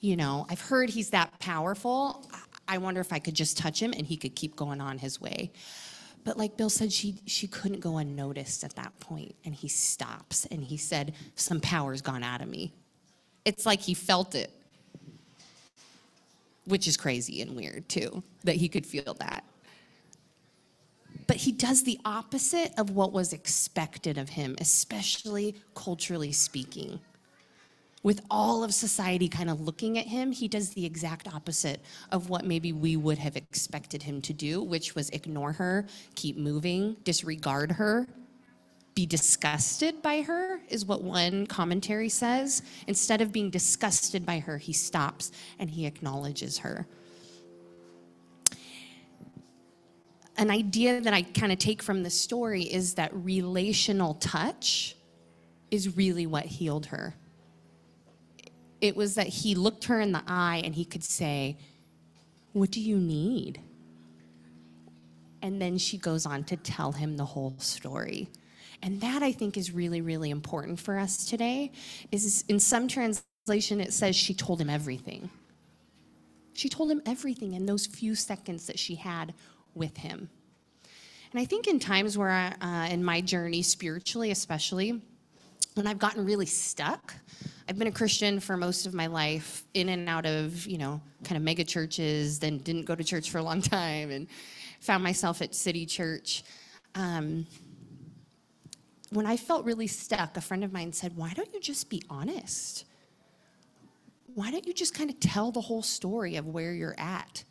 You 0.01 0.17
know, 0.17 0.45
I've 0.51 0.61
heard 0.61 0.91
he's 0.91 1.11
that 1.11 1.39
powerful. 1.39 2.29
I 2.67 2.79
wonder 2.79 3.01
if 3.01 3.13
I 3.13 3.21
could 3.21 3.35
just 3.35 3.57
touch 3.57 3.81
him 3.81 3.93
and 3.97 4.05
he 4.07 4.17
could 4.17 4.35
keep 4.35 4.57
going 4.57 4.81
on 4.81 4.99
his 4.99 5.21
way. 5.21 5.53
But 6.25 6.37
like 6.37 6.57
Bill 6.57 6.69
said, 6.69 6.93
she, 6.93 7.21
she 7.27 7.47
couldn't 7.47 7.81
go 7.81 7.99
unnoticed 7.99 8.65
at 8.65 8.75
that 8.75 8.99
point, 8.99 9.37
And 9.45 9.55
he 9.55 9.69
stops 9.69 10.47
and 10.47 10.65
he 10.65 10.77
said, 10.77 11.15
Some 11.37 11.61
power's 11.61 12.03
gone 12.03 12.25
out 12.25 12.43
of 12.43 12.49
me. 12.49 12.75
It's 13.45 13.65
like 13.65 13.81
he 13.81 13.95
felt 13.95 14.35
it 14.35 14.53
which 16.69 16.87
is 16.87 16.97
crazy 16.97 17.41
and 17.43 17.57
weird 17.57 17.89
too, 17.89 18.23
that 18.45 18.57
he 18.57 18.69
could 18.69 18.87
feel 18.87 19.15
that. 19.21 19.45
But 21.27 21.37
he 21.37 21.53
does 21.53 21.83
the 21.83 21.99
opposite 22.05 22.73
of 22.79 22.91
what 22.91 23.13
was 23.13 23.33
expected 23.33 24.17
of 24.17 24.31
him, 24.31 24.57
especially 24.61 25.57
culturally 25.75 26.33
speaking. 26.33 27.01
With 28.03 28.23
all 28.31 28.63
of 28.63 28.73
society 28.73 29.29
kind 29.29 29.51
of 29.51 29.61
looking 29.61 29.99
at 29.99 30.07
him, 30.07 30.33
he 30.33 30.49
does 30.49 30.71
the 30.71 30.87
exact 30.87 31.29
opposite 31.29 31.83
of 32.13 32.31
what 32.31 32.45
maybe 32.45 32.73
we 32.73 32.97
would 32.97 33.19
have 33.19 33.37
expected 33.37 34.03
him 34.03 34.23
to 34.23 34.33
do, 34.33 34.63
which 34.63 34.95
was 34.95 35.11
ignore 35.11 35.53
her, 35.53 35.87
keep 36.15 36.37
moving, 36.37 36.97
disregard 37.05 37.73
her, 37.73 38.07
be 38.99 39.07
disgusted 39.07 40.03
by 40.03 40.23
her, 40.23 40.59
is 40.69 40.85
what 40.85 41.05
one 41.05 41.47
commentary 41.47 42.09
says. 42.09 42.63
Instead 42.89 43.21
of 43.21 43.31
being 43.31 43.49
disgusted 43.49 44.27
by 44.27 44.41
her, 44.41 44.59
he 44.59 44.73
stops 44.73 45.31
and 45.61 45.71
he 45.71 45.87
acknowledges 45.87 46.59
her. 46.59 46.85
An 50.37 50.51
idea 50.51 51.01
that 51.01 51.15
I 51.15 51.23
kind 51.23 51.53
of 51.53 51.61
take 51.61 51.81
from 51.81 52.03
the 52.03 52.11
story 52.11 52.63
is 52.65 52.95
that 52.95 53.15
relational 53.15 54.15
touch 54.15 54.97
is 55.71 55.97
really 55.97 56.27
what 56.27 56.47
healed 56.47 56.87
her. 56.87 57.15
It 58.81 58.97
was 58.97 59.15
that 59.15 59.29
he 59.29 59.55
looked 59.55 59.85
her 59.85 60.01
in 60.01 60.11
the 60.11 60.25
eye 60.27 60.61
and 60.65 60.75
he 60.75 60.85
could 60.85 61.05
say, 61.05 61.57
What 62.53 62.73
do 62.73 62.81
you 62.81 62.97
need? 62.97 63.61
And 65.41 65.63
then 65.63 65.79
she 65.79 65.99
goes 65.99 66.27
on 66.27 66.43
to 66.47 66.57
tell 66.57 66.91
him 66.91 67.17
the 67.17 67.27
whole 67.27 67.55
story. 67.59 68.29
And 68.83 69.01
that 69.01 69.23
I 69.23 69.33
think 69.33 69.57
is 69.57 69.73
really, 69.73 70.01
really 70.01 70.31
important 70.31 70.79
for 70.79 70.99
us 70.99 71.25
today. 71.27 71.73
Is 72.13 72.45
in 72.49 72.61
some 72.61 72.89
translation 72.89 73.81
it 73.81 73.93
says 73.93 74.15
she 74.15 74.35
told 74.35 74.61
him 74.61 74.71
everything. 74.71 75.31
She 76.55 76.69
told 76.69 76.91
him 76.91 77.03
everything 77.07 77.55
in 77.55 77.67
those 77.67 77.87
few 77.87 78.15
seconds 78.15 78.67
that 78.67 78.79
she 78.79 78.97
had 78.97 79.35
with 79.75 79.97
him. 79.97 80.29
And 81.33 81.41
I 81.41 81.45
think 81.45 81.67
in 81.67 81.79
times 81.79 82.17
where, 82.17 82.31
I, 82.31 82.55
uh, 82.61 82.89
in 82.89 83.05
my 83.05 83.21
journey 83.21 83.63
spiritually, 83.63 84.31
especially, 84.31 85.01
when 85.75 85.87
I've 85.87 85.99
gotten 85.99 86.25
really 86.25 86.47
stuck, 86.47 87.15
I've 87.69 87.79
been 87.79 87.87
a 87.87 87.93
Christian 87.93 88.41
for 88.41 88.57
most 88.57 88.87
of 88.87 88.95
my 88.95 89.07
life, 89.07 89.65
in 89.75 89.91
and 89.91 90.09
out 90.09 90.27
of, 90.27 90.67
you 90.67 90.79
know, 90.79 91.01
kind 91.23 91.37
of 91.37 91.43
mega 91.43 91.65
churches, 91.65 92.39
then 92.39 92.59
didn't 92.59 92.87
go 92.87 92.95
to 92.95 93.05
church 93.05 93.31
for 93.31 93.39
a 93.39 93.43
long 93.43 93.61
time, 93.77 94.11
and 94.11 94.27
found 94.81 95.05
myself 95.05 95.43
at 95.43 95.55
City 95.55 95.85
Church. 95.87 96.43
Um, 96.95 97.47
when 99.11 99.27
I 99.27 99.37
felt 99.37 99.65
really 99.65 99.87
stuck, 99.87 100.37
a 100.37 100.41
friend 100.41 100.65
of 100.65 100.73
mine 100.73 100.93
said, 100.93 101.17
Why 101.17 101.33
don't 101.33 101.53
you 101.53 101.61
just 101.61 101.89
be 101.89 102.03
honest? 102.11 102.85
Why 104.35 104.51
don't 104.51 104.67
you 104.67 104.73
just 104.73 104.95
kind 104.95 105.11
of 105.11 105.19
tell 105.19 105.51
the 105.51 105.61
whole 105.61 105.83
story 105.83 106.37
of 106.37 106.47
where 106.47 106.73
you're 106.73 106.99
at? 106.99 107.45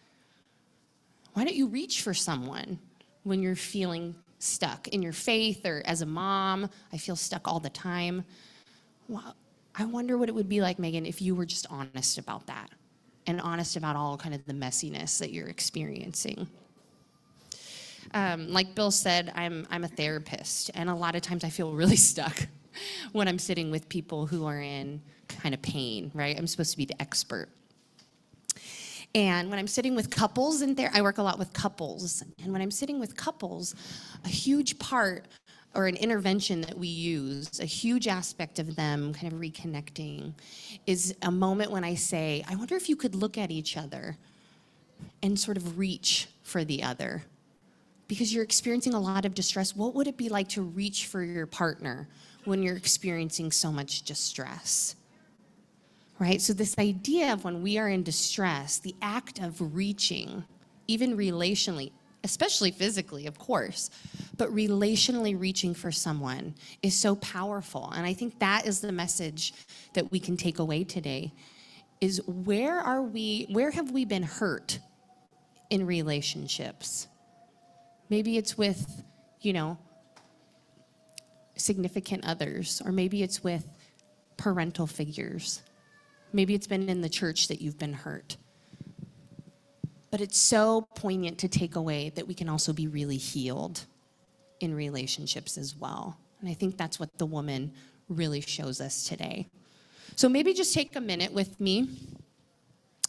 Why 1.34 1.44
don't 1.44 1.56
you 1.56 1.68
reach 1.68 2.02
for 2.02 2.14
someone 2.14 2.80
when 3.24 3.42
you're 3.42 3.56
feeling 3.56 4.16
stuck 4.40 4.88
in 4.88 5.02
your 5.02 5.14
faith 5.14 5.66
or 5.66 5.82
as 5.86 6.02
a 6.02 6.06
mom? 6.06 6.70
I 6.94 6.98
feel 6.98 7.16
stuck 7.16 7.48
all 7.48 7.60
the 7.60 7.70
time. 7.70 8.24
Well, 9.10 9.36
I 9.76 9.86
wonder 9.86 10.18
what 10.18 10.30
it 10.30 10.36
would 10.36 10.50
be 10.50 10.62
like, 10.62 10.80
Megan, 10.80 11.06
if 11.06 11.22
you 11.22 11.36
were 11.36 11.46
just 11.46 11.68
honest 11.70 12.18
about 12.18 12.48
that 12.48 12.70
and 13.28 13.42
honest 13.42 13.76
about 13.76 13.96
all 13.96 14.18
kind 14.18 14.34
of 14.34 14.46
the 14.46 14.54
messiness 14.54 15.20
that 15.20 15.32
you're 15.32 15.50
experiencing. 15.50 16.48
Um, 18.14 18.52
like 18.52 18.76
Bill 18.76 18.92
said, 18.92 19.32
I'm, 19.36 19.68
I'm 19.70 19.84
a 19.84 19.88
therapist, 19.88 20.72
and 20.74 20.90
a 20.90 20.96
lot 20.96 21.16
of 21.16 21.22
times 21.22 21.44
I 21.44 21.50
feel 21.50 21.74
really 21.74 21.96
stuck 22.12 22.48
when 23.12 23.28
I'm 23.28 23.40
sitting 23.40 23.72
with 23.72 23.90
people 23.90 24.26
who 24.26 24.46
are 24.46 24.62
in 24.62 25.02
kind 25.28 25.54
of 25.54 25.62
pain, 25.62 26.12
right? 26.14 26.38
I'm 26.38 26.48
supposed 26.48 26.72
to 26.72 26.78
be 26.78 26.86
the 26.86 27.00
expert. 27.02 27.50
And 29.16 29.50
when 29.50 29.58
I'm 29.58 29.68
sitting 29.68 29.96
with 29.96 30.10
couples 30.10 30.62
in 30.62 30.76
there, 30.76 30.92
I 30.94 31.02
work 31.02 31.18
a 31.18 31.24
lot 31.24 31.40
with 31.40 31.54
couples. 31.54 32.24
And 32.44 32.52
when 32.52 32.62
I'm 32.62 32.72
sitting 32.72 33.00
with 33.00 33.16
couples, 33.16 33.74
a 34.26 34.30
huge 34.30 34.78
part 34.80 35.26
or 35.74 35.88
an 35.88 35.96
intervention 35.96 36.62
that 36.62 36.78
we 36.78 36.88
use, 36.88 37.60
a 37.60 37.66
huge 37.66 38.08
aspect 38.08 38.60
of 38.60 38.76
them 38.76 39.14
kind 39.14 39.32
of 39.32 39.40
reconnecting, 39.40 40.34
is 40.86 41.16
a 41.22 41.32
moment 41.32 41.72
when 41.72 41.84
I 41.84 41.96
say, 41.96 42.44
I 42.48 42.56
wonder 42.56 42.76
if 42.76 42.90
you 42.90 42.96
could 42.96 43.16
look 43.16 43.38
at 43.38 43.50
each 43.50 43.78
other 43.78 44.18
and 45.24 45.40
sort 45.40 45.58
of 45.58 45.78
reach 45.78 46.28
for 46.44 46.64
the 46.64 46.84
other 46.84 47.24
because 48.08 48.34
you're 48.34 48.44
experiencing 48.44 48.94
a 48.94 49.00
lot 49.00 49.26
of 49.26 49.34
distress, 49.34 49.76
what 49.76 49.94
would 49.96 50.08
it 50.08 50.18
be 50.18 50.30
like 50.30 50.48
to 50.50 50.62
reach 50.62 51.08
for 51.08 51.24
your 51.24 51.46
partner 51.46 52.08
when 52.46 52.64
you're 52.64 52.78
experiencing 52.78 53.52
so 53.52 53.72
much 53.72 54.04
distress? 54.04 54.96
Right? 56.20 56.42
So, 56.42 56.54
this 56.54 56.78
idea 56.80 57.34
of 57.34 57.44
when 57.44 57.62
we 57.62 57.78
are 57.78 57.90
in 57.90 58.04
distress, 58.04 58.80
the 58.80 58.96
act 59.02 59.40
of 59.40 59.76
reaching, 59.76 60.44
even 60.88 61.16
relationally, 61.16 61.92
especially 62.24 62.72
physically, 62.72 63.28
of 63.28 63.38
course, 63.38 63.92
but 64.36 64.50
relationally 64.50 65.40
reaching 65.40 65.74
for 65.76 65.92
someone 65.92 66.56
is 66.82 66.98
so 66.98 67.16
powerful. 67.18 67.92
And 67.96 68.06
I 68.06 68.14
think 68.14 68.40
that 68.40 68.66
is 68.66 68.80
the 68.80 68.92
message 68.92 69.54
that 69.94 70.12
we 70.12 70.20
can 70.20 70.38
take 70.38 70.60
away 70.60 70.84
today 70.84 71.34
is 72.02 72.22
where 72.26 72.80
are 72.80 73.02
we, 73.02 73.48
where 73.50 73.72
have 73.72 73.92
we 73.92 74.06
been 74.06 74.24
hurt 74.24 74.80
in 75.70 75.86
relationships? 75.86 77.08
Maybe 78.10 78.38
it's 78.38 78.58
with, 78.58 79.04
you 79.42 79.54
know, 79.54 79.78
significant 81.56 82.26
others, 82.26 82.82
or 82.86 82.92
maybe 82.92 83.24
it's 83.24 83.44
with 83.44 83.66
parental 84.38 84.88
figures. 84.88 85.62
Maybe 86.32 86.54
it's 86.54 86.68
been 86.68 86.90
in 86.90 87.02
the 87.02 87.10
church 87.10 87.48
that 87.48 87.62
you've 87.62 87.78
been 87.78 87.94
hurt. 87.94 88.38
But 90.10 90.22
it's 90.22 90.38
so 90.38 90.88
poignant 90.96 91.38
to 91.40 91.48
take 91.48 91.76
away 91.76 92.12
that 92.16 92.28
we 92.28 92.34
can 92.34 92.48
also 92.48 92.74
be 92.74 92.88
really 92.88 93.18
healed 93.18 93.86
in 94.60 94.74
relationships 94.74 95.58
as 95.58 95.76
well. 95.76 96.18
And 96.40 96.50
I 96.50 96.54
think 96.54 96.78
that's 96.78 97.00
what 97.00 97.18
the 97.18 97.26
woman 97.26 97.74
really 98.08 98.42
shows 98.42 98.80
us 98.80 99.06
today. 99.06 99.48
So 100.16 100.30
maybe 100.30 100.54
just 100.54 100.74
take 100.74 100.96
a 100.96 101.02
minute 101.02 101.34
with 101.34 101.60
me. 101.60 101.90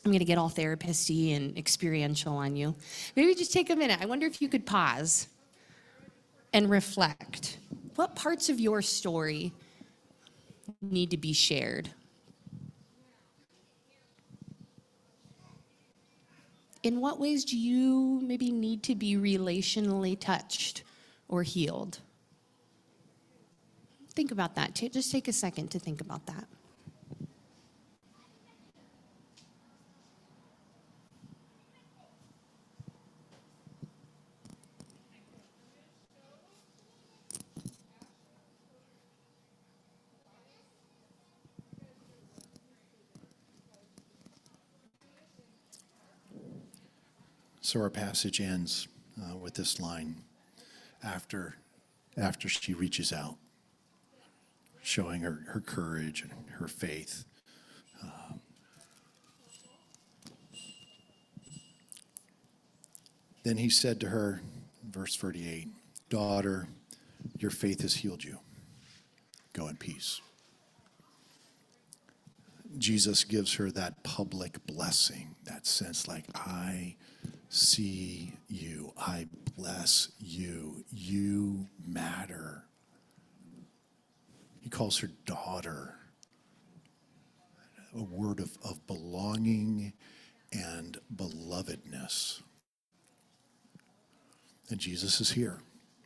I'm 0.09 0.13
going 0.13 0.21
to 0.21 0.25
get 0.25 0.39
all 0.39 0.49
therapist-y 0.49 1.35
and 1.35 1.59
experiential 1.59 2.35
on 2.35 2.57
you. 2.57 2.75
Maybe 3.15 3.35
just 3.35 3.53
take 3.53 3.69
a 3.69 3.77
minute. 3.77 4.01
I 4.01 4.07
wonder 4.07 4.27
if 4.27 4.41
you 4.41 4.49
could 4.49 4.65
pause 4.65 5.29
and 6.55 6.71
reflect. 6.71 7.59
What 7.95 8.17
parts 8.17 8.49
of 8.49 8.59
your 8.59 8.81
story 8.81 9.53
need 10.81 11.11
to 11.11 11.19
be 11.19 11.35
shared? 11.35 11.91
In 16.83 17.03
what 17.03 17.21
ways 17.21 17.45
do 17.45 17.59
you 17.59 18.19
maybe 18.25 18.51
need 18.51 18.83
to 18.85 18.95
be 18.95 19.17
relationally 19.17 20.19
touched 20.19 20.85
or 21.29 21.43
healed? 21.43 21.99
Think 24.15 24.31
about 24.31 24.55
that. 24.55 24.75
Just 24.75 25.13
take 25.13 25.29
a 25.29 25.35
second 25.35 25.71
to 25.73 25.79
think 25.79 26.01
about 26.01 26.25
that. 26.25 26.47
So 47.69 47.83
our 47.83 47.91
passage 47.91 48.41
ends 48.41 48.89
uh, 49.21 49.37
with 49.37 49.53
this 49.53 49.79
line 49.79 50.25
after, 51.05 51.57
after 52.17 52.49
she 52.49 52.73
reaches 52.73 53.13
out, 53.13 53.37
showing 54.83 55.21
her, 55.21 55.45
her 55.49 55.61
courage 55.61 56.23
and 56.23 56.33
her 56.53 56.67
faith. 56.67 57.27
Um, 58.03 58.41
then 63.45 63.59
he 63.59 63.69
said 63.69 64.01
to 64.01 64.09
her, 64.09 64.41
verse 64.91 65.15
38, 65.17 65.69
Daughter, 66.09 66.69
your 67.39 67.51
faith 67.51 67.83
has 67.83 67.97
healed 67.97 68.25
you. 68.25 68.39
Go 69.53 69.69
in 69.69 69.77
peace. 69.77 70.23
Jesus 72.79 73.25
gives 73.25 73.57
her 73.57 73.71
that 73.73 74.03
public 74.05 74.67
blessing, 74.67 75.35
that 75.45 75.67
sense 75.67 76.09
like, 76.09 76.25
I 76.35 76.97
see 77.49 78.33
you, 78.49 78.93
I 78.99 79.27
bless 79.57 80.11
you, 80.21 80.85
you 80.93 81.67
matter. 81.87 82.65
He 84.61 84.69
calls 84.69 84.99
her 84.99 85.11
daughter, 85.25 85.95
a 87.95 88.03
word 88.03 88.41
of, 88.41 88.57
of 88.65 88.87
belonging 88.87 89.95
and 90.53 90.99
belovedness. 91.15 92.43
And 94.71 94.79
Jesus 94.79 95.21
is 95.21 95.31
here, 95.31 95.61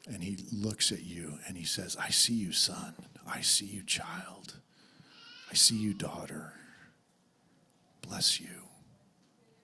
and 0.06 0.22
he 0.22 0.38
looks 0.52 0.92
at 0.92 1.02
you 1.02 1.38
and 1.48 1.56
he 1.56 1.64
says, 1.64 1.96
I 1.96 2.10
see 2.10 2.34
you, 2.34 2.52
son. 2.52 2.94
I 3.26 3.40
see 3.40 3.66
you, 3.66 3.82
child. 3.82 4.54
I 5.50 5.54
see 5.54 5.76
you, 5.76 5.94
daughter. 5.94 6.52
Bless 8.02 8.40
you. 8.40 8.68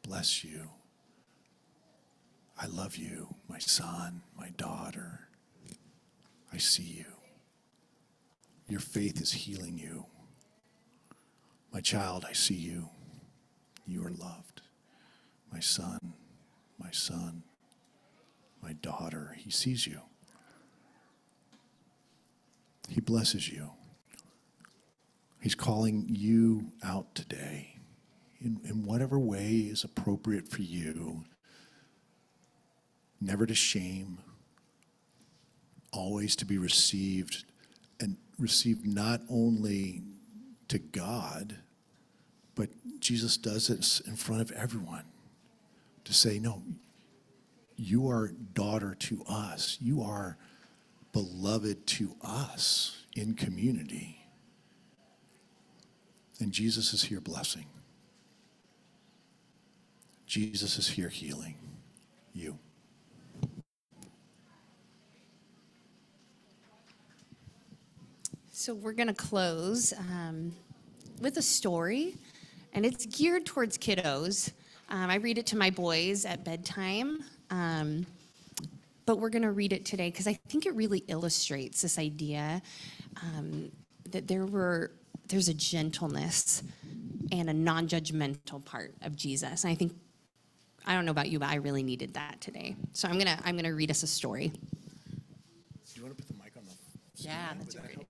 Bless 0.03 0.43
you. 0.45 0.69
I 2.61 2.67
love 2.67 2.97
you, 2.97 3.35
my 3.49 3.59
son, 3.59 4.23
my 4.37 4.51
daughter. 4.57 5.29
I 6.53 6.59
see 6.59 6.83
you. 6.83 7.05
Your 8.69 8.81
faith 8.81 9.21
is 9.21 9.33
healing 9.33 9.79
you. 9.79 10.07
My 11.73 11.81
child, 11.81 12.27
I 12.29 12.33
see 12.33 12.55
you. 12.55 12.89
You 13.87 14.05
are 14.05 14.11
loved. 14.11 14.63
My 15.53 15.61
son, 15.61 15.99
my 16.79 16.91
son, 16.91 17.45
my 18.63 18.73
daughter, 18.75 19.37
he 19.39 19.51
sees 19.51 19.87
you. 19.87 20.01
He 22.89 23.01
blesses 23.01 23.49
you. 23.49 23.71
He's 25.41 25.55
calling 25.55 26.07
you 26.09 26.73
out 26.83 27.15
today 27.15 27.77
in, 28.41 28.61
in 28.65 28.85
whatever 28.85 29.19
way 29.19 29.51
is 29.71 29.85
appropriate 29.85 30.49
for 30.49 30.63
you. 30.63 31.25
Never 33.21 33.47
to 33.47 33.55
shame, 33.55 34.19
always 35.93 36.37
to 36.37 36.45
be 36.45 36.59
received, 36.59 37.45
and 38.01 38.17
received 38.39 38.87
not 38.87 39.21
only 39.29 40.03
to 40.69 40.79
God, 40.79 41.57
but 42.55 42.69
Jesus 43.01 43.37
does 43.37 43.69
this 43.69 44.01
in 44.01 44.17
front 44.17 44.43
of 44.43 44.53
everyone 44.53 45.05
to 46.05 46.13
say, 46.13 46.39
No, 46.39 46.63
you 47.77 48.09
are 48.09 48.33
daughter 48.55 48.95
to 48.95 49.23
us. 49.29 49.79
You 49.81 50.03
are 50.03 50.37
beloved 51.13 51.87
to 51.87 52.15
us 52.23 53.05
in 53.15 53.35
community. 53.35 54.27
And 56.41 56.53
Jesus 56.53 56.93
is 56.93 57.05
here 57.05 57.21
blessing. 57.21 57.67
Jesus 60.27 60.79
is 60.79 60.89
here 60.89 61.09
healing 61.09 61.57
you. 62.35 62.59
So 68.59 68.75
we're 68.75 68.91
going 68.93 69.07
to 69.07 69.15
close 69.15 69.93
um, 69.97 70.53
with 71.21 71.37
a 71.37 71.43
story, 71.43 72.17
and 72.73 72.85
it's 72.85 73.07
geared 73.07 73.47
towards 73.47 73.79
kiddos. 73.79 74.51
Um, 74.89 75.11
I 75.11 75.15
read 75.15 75.39
it 75.39 75.47
to 75.47 75.57
my 75.57 75.71
boys 75.71 76.25
at 76.25 76.43
bedtime, 76.45 77.23
um, 77.51 78.05
but 79.07 79.21
we're 79.21 79.31
going 79.31 79.43
to 79.43 79.53
read 79.53 79.73
it 79.73 79.85
today 79.85 80.11
because 80.11 80.27
I 80.27 80.33
think 80.49 80.67
it 80.67 80.75
really 80.75 81.05
illustrates 81.07 81.83
this 81.83 82.01
idea 82.01 82.61
um, 83.23 83.71
that 84.11 84.27
there 84.27 84.45
were 84.45 84.91
there's 85.29 85.49
a 85.49 85.55
gentleness 85.55 86.65
and 87.31 87.49
a 87.49 87.55
non-judgmental 87.55 88.65
part 88.65 88.93
of 89.03 89.15
Jesus. 89.15 89.63
And 89.63 89.71
I 89.71 89.77
think 89.77 89.93
I 90.85 90.95
don't 90.95 91.05
know 91.05 91.13
about 91.13 91.29
you, 91.29 91.39
but 91.39 91.49
I 91.49 91.55
really 91.57 91.85
needed 91.85 92.15
that 92.15 92.41
today. 92.41 92.75
So 92.93 93.07
I'm 93.07 93.19
gonna 93.19 93.39
I'm 93.45 93.55
gonna 93.55 93.73
read 93.73 93.93
us 93.93 94.03
a 94.03 94.09
story. 94.09 94.49
Do 94.49 94.59
you 95.95 96.03
want 96.03 96.19
to 96.19 96.25
put 96.25 96.27
the 96.27 96.43
mic 96.43 96.55
on 96.57 96.65
the 96.65 96.73
Yeah, 97.23 97.53
that's 97.57 97.77
a 97.77 97.79
great 97.79 97.99
idea. 97.99 98.09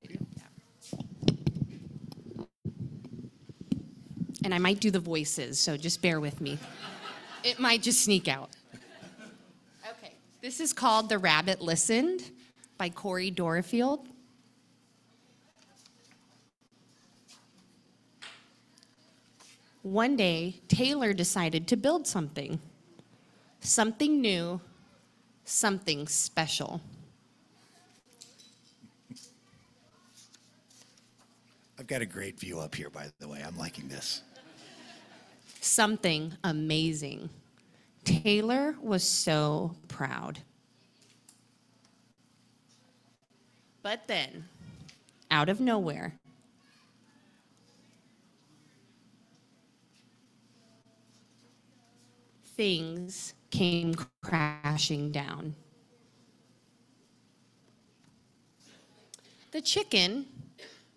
And 4.49 4.55
I 4.55 4.59
might 4.59 4.81
do 4.81 4.91
the 4.91 4.99
voices, 4.99 5.59
so 5.59 5.77
just 5.77 6.01
bear 6.01 6.21
with 6.21 6.41
me. 6.41 6.57
It 7.45 7.59
might 7.59 7.83
just 7.83 8.03
sneak 8.03 8.29
out. 8.29 8.49
Okay, 9.91 10.15
this 10.41 10.59
is 10.59 10.73
called 10.73 11.11
The 11.11 11.19
Rabbit 11.19 11.61
Listened 11.61 12.23
by 12.79 12.89
Cori 12.89 13.31
Doerrfeld. 13.31 14.07
One 19.83 20.17
day, 20.17 20.63
Taylor 20.69 21.13
decided 21.13 21.69
to 21.69 21.77
build 21.77 22.07
something. 22.07 22.59
Something 23.61 24.23
new, 24.23 24.63
something 25.45 26.09
special. 26.09 26.81
I've 31.79 31.87
got 31.87 32.01
a 32.01 32.07
great 32.07 32.41
view 32.41 32.59
up 32.59 32.75
here, 32.75 32.89
by 32.89 33.09
the 33.19 33.29
way. 33.29 33.45
I'm 33.47 33.59
liking 33.59 33.89
this. 33.89 34.23
Something 35.68 36.35
amazing. 36.42 37.31
Taylor 38.04 38.74
was 38.81 39.04
so 39.04 39.74
proud. 39.88 40.40
But 43.83 44.07
then, 44.07 44.44
out 45.31 45.48
of 45.48 45.61
nowhere, 45.61 46.14
things 52.57 53.35
came 53.50 53.94
crashing 54.22 55.12
down. 55.12 55.54
The 59.52 59.61
chicken 59.62 60.26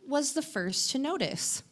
was 0.08 0.34
the 0.34 0.42
first 0.42 0.92
to 0.92 0.98
notice. 0.98 1.64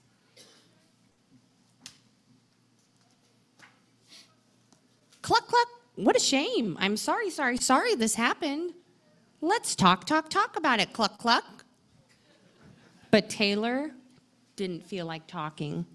Cluck, 5.29 5.47
cluck. 5.47 5.67
What 5.93 6.15
a 6.15 6.19
shame. 6.19 6.75
I'm 6.79 6.97
sorry, 6.97 7.29
sorry, 7.29 7.57
sorry 7.57 7.93
this 7.93 8.15
happened. 8.15 8.73
Let's 9.41 9.75
talk, 9.75 10.05
talk, 10.05 10.27
talk 10.27 10.57
about 10.57 10.79
it. 10.79 10.91
Cluck, 10.91 11.19
cluck. 11.19 11.65
But 13.11 13.29
Taylor 13.29 13.91
didn't 14.55 14.83
feel 14.83 15.05
like 15.05 15.27
talking, 15.27 15.85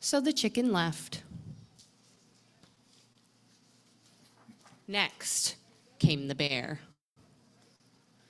so 0.00 0.20
the 0.20 0.34
chicken 0.34 0.70
left. 0.70 1.22
Next 4.86 5.56
came 5.98 6.28
the 6.28 6.34
bear. 6.34 6.78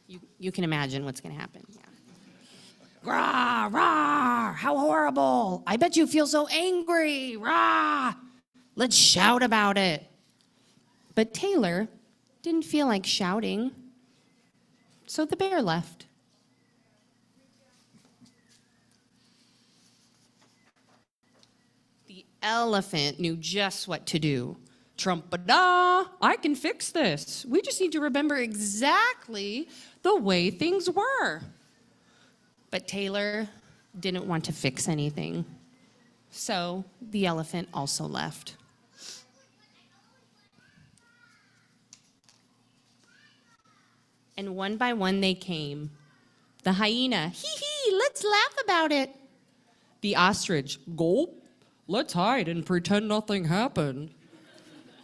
You, 0.06 0.20
you 0.38 0.52
can 0.52 0.62
imagine 0.62 1.04
what's 1.04 1.20
going 1.20 1.34
to 1.34 1.40
happen. 1.40 1.64
Yeah. 1.68 1.80
Rah, 3.02 3.68
rah, 3.72 4.52
how 4.52 4.78
horrible. 4.78 5.64
I 5.66 5.76
bet 5.76 5.96
you 5.96 6.06
feel 6.06 6.28
so 6.28 6.46
angry. 6.46 7.36
Rah. 7.36 8.14
Let's 8.76 8.94
shout 8.94 9.42
about 9.42 9.76
it. 9.76 10.04
But 11.18 11.34
Taylor 11.34 11.88
didn't 12.42 12.62
feel 12.62 12.86
like 12.86 13.04
shouting. 13.04 13.72
So 15.08 15.24
the 15.24 15.34
bear 15.34 15.60
left. 15.60 16.06
The 22.06 22.24
elephant 22.40 23.18
knew 23.18 23.36
just 23.36 23.88
what 23.88 24.06
to 24.06 24.20
do. 24.20 24.58
Trumpada, 24.96 26.06
I 26.22 26.36
can 26.40 26.54
fix 26.54 26.92
this. 26.92 27.44
We 27.48 27.62
just 27.62 27.80
need 27.80 27.90
to 27.90 28.00
remember 28.00 28.36
exactly 28.36 29.68
the 30.02 30.14
way 30.14 30.52
things 30.52 30.88
were. 30.88 31.40
But 32.70 32.86
Taylor 32.86 33.48
didn't 33.98 34.28
want 34.28 34.44
to 34.44 34.52
fix 34.52 34.86
anything. 34.86 35.44
So 36.30 36.84
the 37.02 37.26
elephant 37.26 37.70
also 37.74 38.04
left. 38.04 38.54
And 44.38 44.54
one 44.54 44.76
by 44.76 44.92
one 44.92 45.20
they 45.20 45.34
came. 45.34 45.90
The 46.62 46.74
hyena, 46.74 47.30
hee 47.30 47.48
hee, 47.48 47.96
let's 47.96 48.22
laugh 48.22 48.54
about 48.62 48.92
it. 48.92 49.16
The 50.00 50.14
ostrich, 50.14 50.78
gulp, 50.94 51.42
let's 51.88 52.12
hide 52.12 52.46
and 52.46 52.64
pretend 52.64 53.08
nothing 53.08 53.46
happened. 53.46 54.10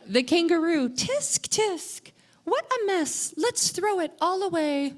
The 0.06 0.22
kangaroo, 0.22 0.88
tisk 0.88 1.48
tisk, 1.48 2.12
what 2.44 2.64
a 2.64 2.86
mess, 2.86 3.34
let's 3.36 3.70
throw 3.70 3.98
it 3.98 4.12
all 4.20 4.44
away. 4.44 4.92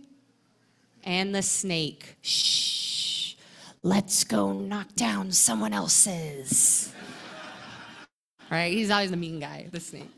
And 1.03 1.35
the 1.35 1.43
snake, 1.43 2.19
shh, 2.21 3.37
let's 3.83 4.23
go 4.23 4.53
knock 4.53 4.95
down 4.97 5.33
someone 5.33 5.73
else's. 5.73 6.93
right? 8.51 8.71
He's 8.71 8.91
always 8.91 9.11
the 9.11 9.17
mean 9.17 9.41
guy, 9.41 9.69
the 9.73 9.81
snake. 9.81 10.11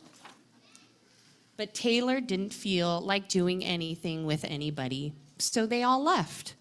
But 1.59 1.75
Taylor 1.75 2.21
didn't 2.21 2.55
feel 2.55 3.01
like 3.01 3.29
doing 3.29 3.65
anything 3.65 4.25
with 4.25 4.45
anybody, 4.45 5.13
so 5.39 5.67
they 5.67 5.83
all 5.83 6.01
left 6.01 6.55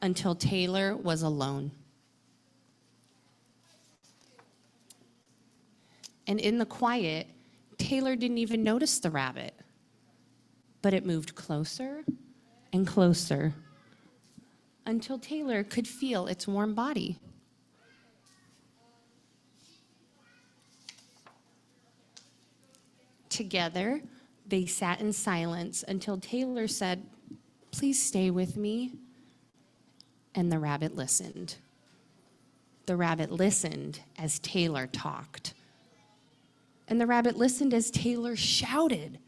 until 0.00 0.36
Taylor 0.36 0.96
was 0.96 1.22
alone. 1.22 1.72
And 6.28 6.38
in 6.38 6.58
the 6.58 6.64
quiet, 6.64 7.26
Taylor 7.76 8.14
didn't 8.14 8.38
even 8.38 8.62
notice 8.62 9.00
the 9.00 9.10
rabbit. 9.10 9.52
But 10.80 10.94
it 10.94 11.04
moved 11.04 11.34
closer 11.34 12.04
and 12.72 12.86
closer 12.86 13.52
until 14.86 15.18
Taylor 15.18 15.64
could 15.64 15.88
feel 15.88 16.28
its 16.28 16.46
warm 16.46 16.72
body. 16.72 17.18
Together, 23.38 24.02
they 24.48 24.66
sat 24.66 25.00
in 25.00 25.12
silence 25.12 25.84
until 25.86 26.18
Taylor 26.18 26.66
said, 26.66 27.06
Please 27.70 28.02
stay 28.02 28.32
with 28.32 28.56
me. 28.56 28.94
And 30.34 30.50
the 30.50 30.58
rabbit 30.58 30.96
listened. 30.96 31.54
The 32.86 32.96
rabbit 32.96 33.30
listened 33.30 34.00
as 34.18 34.40
Taylor 34.40 34.88
talked. 34.88 35.54
And 36.88 37.00
the 37.00 37.06
rabbit 37.06 37.36
listened 37.36 37.72
as 37.72 37.92
Taylor 37.92 38.34
shouted. 38.34 39.20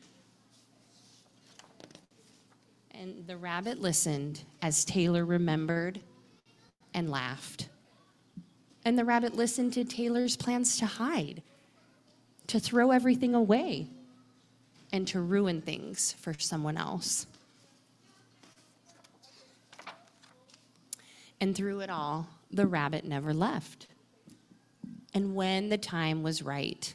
And 2.90 3.28
the 3.28 3.36
rabbit 3.36 3.80
listened 3.80 4.42
as 4.60 4.84
Taylor 4.84 5.24
remembered 5.24 6.00
and 6.94 7.08
laughed. 7.12 7.68
And 8.84 8.98
the 8.98 9.04
rabbit 9.04 9.36
listened 9.36 9.72
to 9.74 9.84
Taylor's 9.84 10.36
plans 10.36 10.78
to 10.78 10.86
hide, 10.86 11.44
to 12.48 12.58
throw 12.58 12.90
everything 12.90 13.36
away, 13.36 13.88
and 14.92 15.06
to 15.08 15.20
ruin 15.20 15.60
things 15.60 16.14
for 16.20 16.34
someone 16.38 16.76
else. 16.76 17.26
And 21.40 21.54
through 21.54 21.80
it 21.80 21.90
all, 21.90 22.28
the 22.50 22.66
rabbit 22.66 23.04
never 23.04 23.32
left. 23.32 23.86
And 25.14 25.34
when 25.34 25.68
the 25.68 25.78
time 25.78 26.22
was 26.22 26.42
right, 26.42 26.92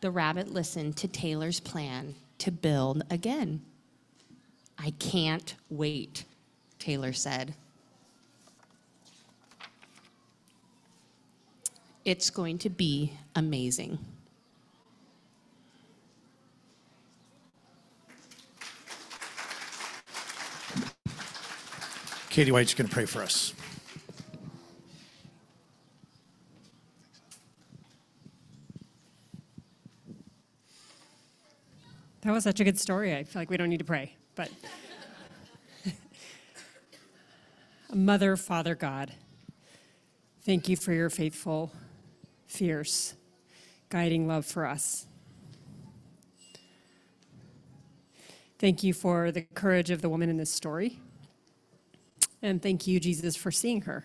the 0.00 0.10
rabbit 0.10 0.52
listened 0.52 0.96
to 0.98 1.08
Taylor's 1.08 1.60
plan 1.60 2.14
to 2.38 2.50
build 2.50 3.02
again. 3.10 3.62
I 4.78 4.92
can't 4.98 5.54
wait, 5.68 6.24
Taylor 6.78 7.12
said. 7.12 7.54
It's 12.04 12.30
going 12.30 12.58
to 12.58 12.70
be 12.70 13.12
amazing. 13.36 13.98
Katie 22.40 22.52
White's 22.52 22.72
going 22.72 22.88
to 22.88 22.94
pray 22.94 23.04
for 23.04 23.20
us. 23.20 23.52
That 32.22 32.32
was 32.32 32.44
such 32.44 32.60
a 32.60 32.64
good 32.64 32.78
story. 32.78 33.14
I 33.14 33.24
feel 33.24 33.42
like 33.42 33.50
we 33.50 33.58
don't 33.58 33.68
need 33.68 33.80
to 33.80 33.84
pray, 33.84 34.16
but 34.36 34.50
Mother, 37.92 38.38
Father, 38.38 38.74
God, 38.74 39.12
thank 40.40 40.66
you 40.66 40.78
for 40.78 40.94
your 40.94 41.10
faithful, 41.10 41.70
fierce, 42.46 43.16
guiding 43.90 44.26
love 44.26 44.46
for 44.46 44.64
us. 44.64 45.04
Thank 48.58 48.82
you 48.82 48.94
for 48.94 49.30
the 49.30 49.42
courage 49.42 49.90
of 49.90 50.00
the 50.00 50.08
woman 50.08 50.30
in 50.30 50.38
this 50.38 50.50
story. 50.50 51.00
And 52.42 52.62
thank 52.62 52.86
you, 52.86 52.98
Jesus, 53.00 53.36
for 53.36 53.50
seeing 53.50 53.82
her. 53.82 54.04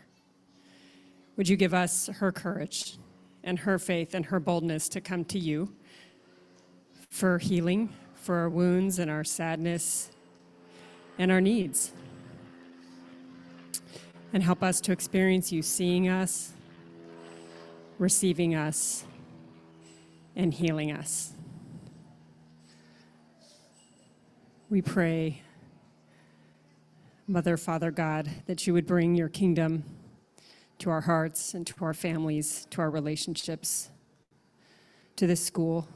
Would 1.38 1.48
you 1.48 1.56
give 1.56 1.74
us 1.74 2.08
her 2.08 2.32
courage 2.32 2.98
and 3.43 3.60
her 3.60 3.80
faith 3.80 4.13
and 4.13 4.26
her 4.26 4.39
boldness 4.39 4.89
to 4.89 5.02
come 5.02 5.26
to 5.26 5.39
you 5.39 5.74
for 7.10 7.38
healing, 7.38 7.93
for 8.13 8.36
our 8.36 8.50
wounds 8.50 9.00
and 9.00 9.10
our 9.10 9.24
sadness 9.24 10.12
and 11.17 11.32
our 11.32 11.41
needs? 11.41 11.91
And 14.34 14.43
help 14.43 14.63
us 14.63 14.82
to 14.82 14.91
experience 14.91 15.52
you 15.52 15.62
seeing 15.62 16.10
us, 16.10 16.52
receiving 18.00 18.54
us, 18.54 19.06
and 20.36 20.54
healing 20.54 20.91
us. 20.91 21.32
We 24.69 24.82
pray, 24.82 25.41
Mother, 27.27 27.57
Father, 27.57 27.89
God, 27.89 28.29
that 28.45 28.67
you 28.67 28.73
would 28.73 28.85
bring 28.85 29.15
your 29.15 29.29
kingdom 29.29 29.83
to 30.77 30.91
our 30.91 31.01
hearts 31.01 31.55
and 31.55 31.65
to 31.65 31.73
our 31.83 31.93
families, 31.93 32.67
to 32.69 32.81
our 32.81 32.91
relationships, 32.91 33.89
to 35.15 35.25
this 35.25 35.43
school, 35.43 35.88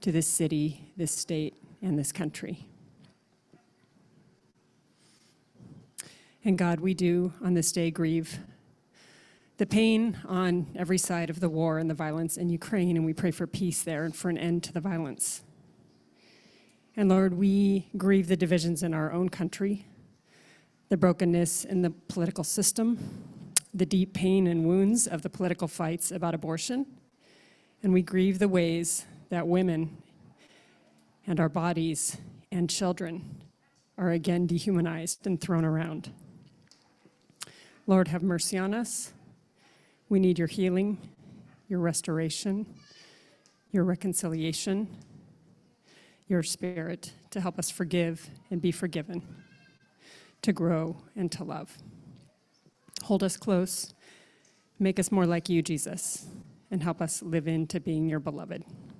to 0.00 0.12
this 0.12 0.28
city, 0.28 0.92
this 0.96 1.10
state, 1.10 1.56
and 1.82 1.98
this 1.98 2.12
country. 2.12 2.68
And 6.44 6.56
God, 6.56 6.78
we 6.78 6.94
do 6.94 7.32
on 7.42 7.54
this 7.54 7.72
day 7.72 7.90
grieve 7.90 8.38
the 9.58 9.66
pain 9.66 10.18
on 10.28 10.68
every 10.76 10.98
side 10.98 11.30
of 11.30 11.40
the 11.40 11.48
war 11.48 11.78
and 11.78 11.90
the 11.90 11.94
violence 11.94 12.36
in 12.36 12.48
Ukraine, 12.48 12.96
and 12.96 13.04
we 13.04 13.12
pray 13.12 13.32
for 13.32 13.48
peace 13.48 13.82
there 13.82 14.04
and 14.04 14.14
for 14.14 14.28
an 14.28 14.38
end 14.38 14.62
to 14.64 14.72
the 14.72 14.80
violence. 14.80 15.42
And 16.96 17.10
Lord, 17.10 17.34
we 17.34 17.88
grieve 17.98 18.26
the 18.26 18.36
divisions 18.36 18.82
in 18.82 18.94
our 18.94 19.12
own 19.12 19.28
country, 19.28 19.84
the 20.88 20.96
brokenness 20.96 21.66
in 21.66 21.82
the 21.82 21.90
political 21.90 22.42
system, 22.42 22.98
the 23.74 23.84
deep 23.84 24.14
pain 24.14 24.46
and 24.46 24.64
wounds 24.64 25.06
of 25.06 25.20
the 25.20 25.28
political 25.28 25.68
fights 25.68 26.10
about 26.10 26.34
abortion, 26.34 26.86
and 27.82 27.92
we 27.92 28.00
grieve 28.00 28.38
the 28.38 28.48
ways 28.48 29.04
that 29.28 29.46
women 29.46 29.98
and 31.26 31.38
our 31.38 31.50
bodies 31.50 32.16
and 32.50 32.70
children 32.70 33.42
are 33.98 34.12
again 34.12 34.46
dehumanized 34.46 35.26
and 35.26 35.38
thrown 35.38 35.66
around. 35.66 36.10
Lord, 37.86 38.08
have 38.08 38.22
mercy 38.22 38.56
on 38.56 38.72
us. 38.72 39.12
We 40.08 40.18
need 40.18 40.38
your 40.38 40.48
healing, 40.48 40.98
your 41.68 41.80
restoration, 41.80 42.64
your 43.70 43.84
reconciliation, 43.84 44.88
your 46.28 46.42
spirit 46.42 47.12
to 47.30 47.40
help 47.40 47.58
us 47.58 47.70
forgive 47.70 48.28
and 48.50 48.60
be 48.60 48.72
forgiven, 48.72 49.22
to 50.42 50.52
grow 50.52 50.96
and 51.14 51.30
to 51.32 51.44
love. 51.44 51.76
Hold 53.04 53.22
us 53.22 53.36
close, 53.36 53.94
make 54.78 54.98
us 54.98 55.12
more 55.12 55.26
like 55.26 55.48
you, 55.48 55.62
Jesus, 55.62 56.26
and 56.70 56.82
help 56.82 57.00
us 57.00 57.22
live 57.22 57.46
into 57.46 57.78
being 57.78 58.08
your 58.08 58.20
beloved. 58.20 58.64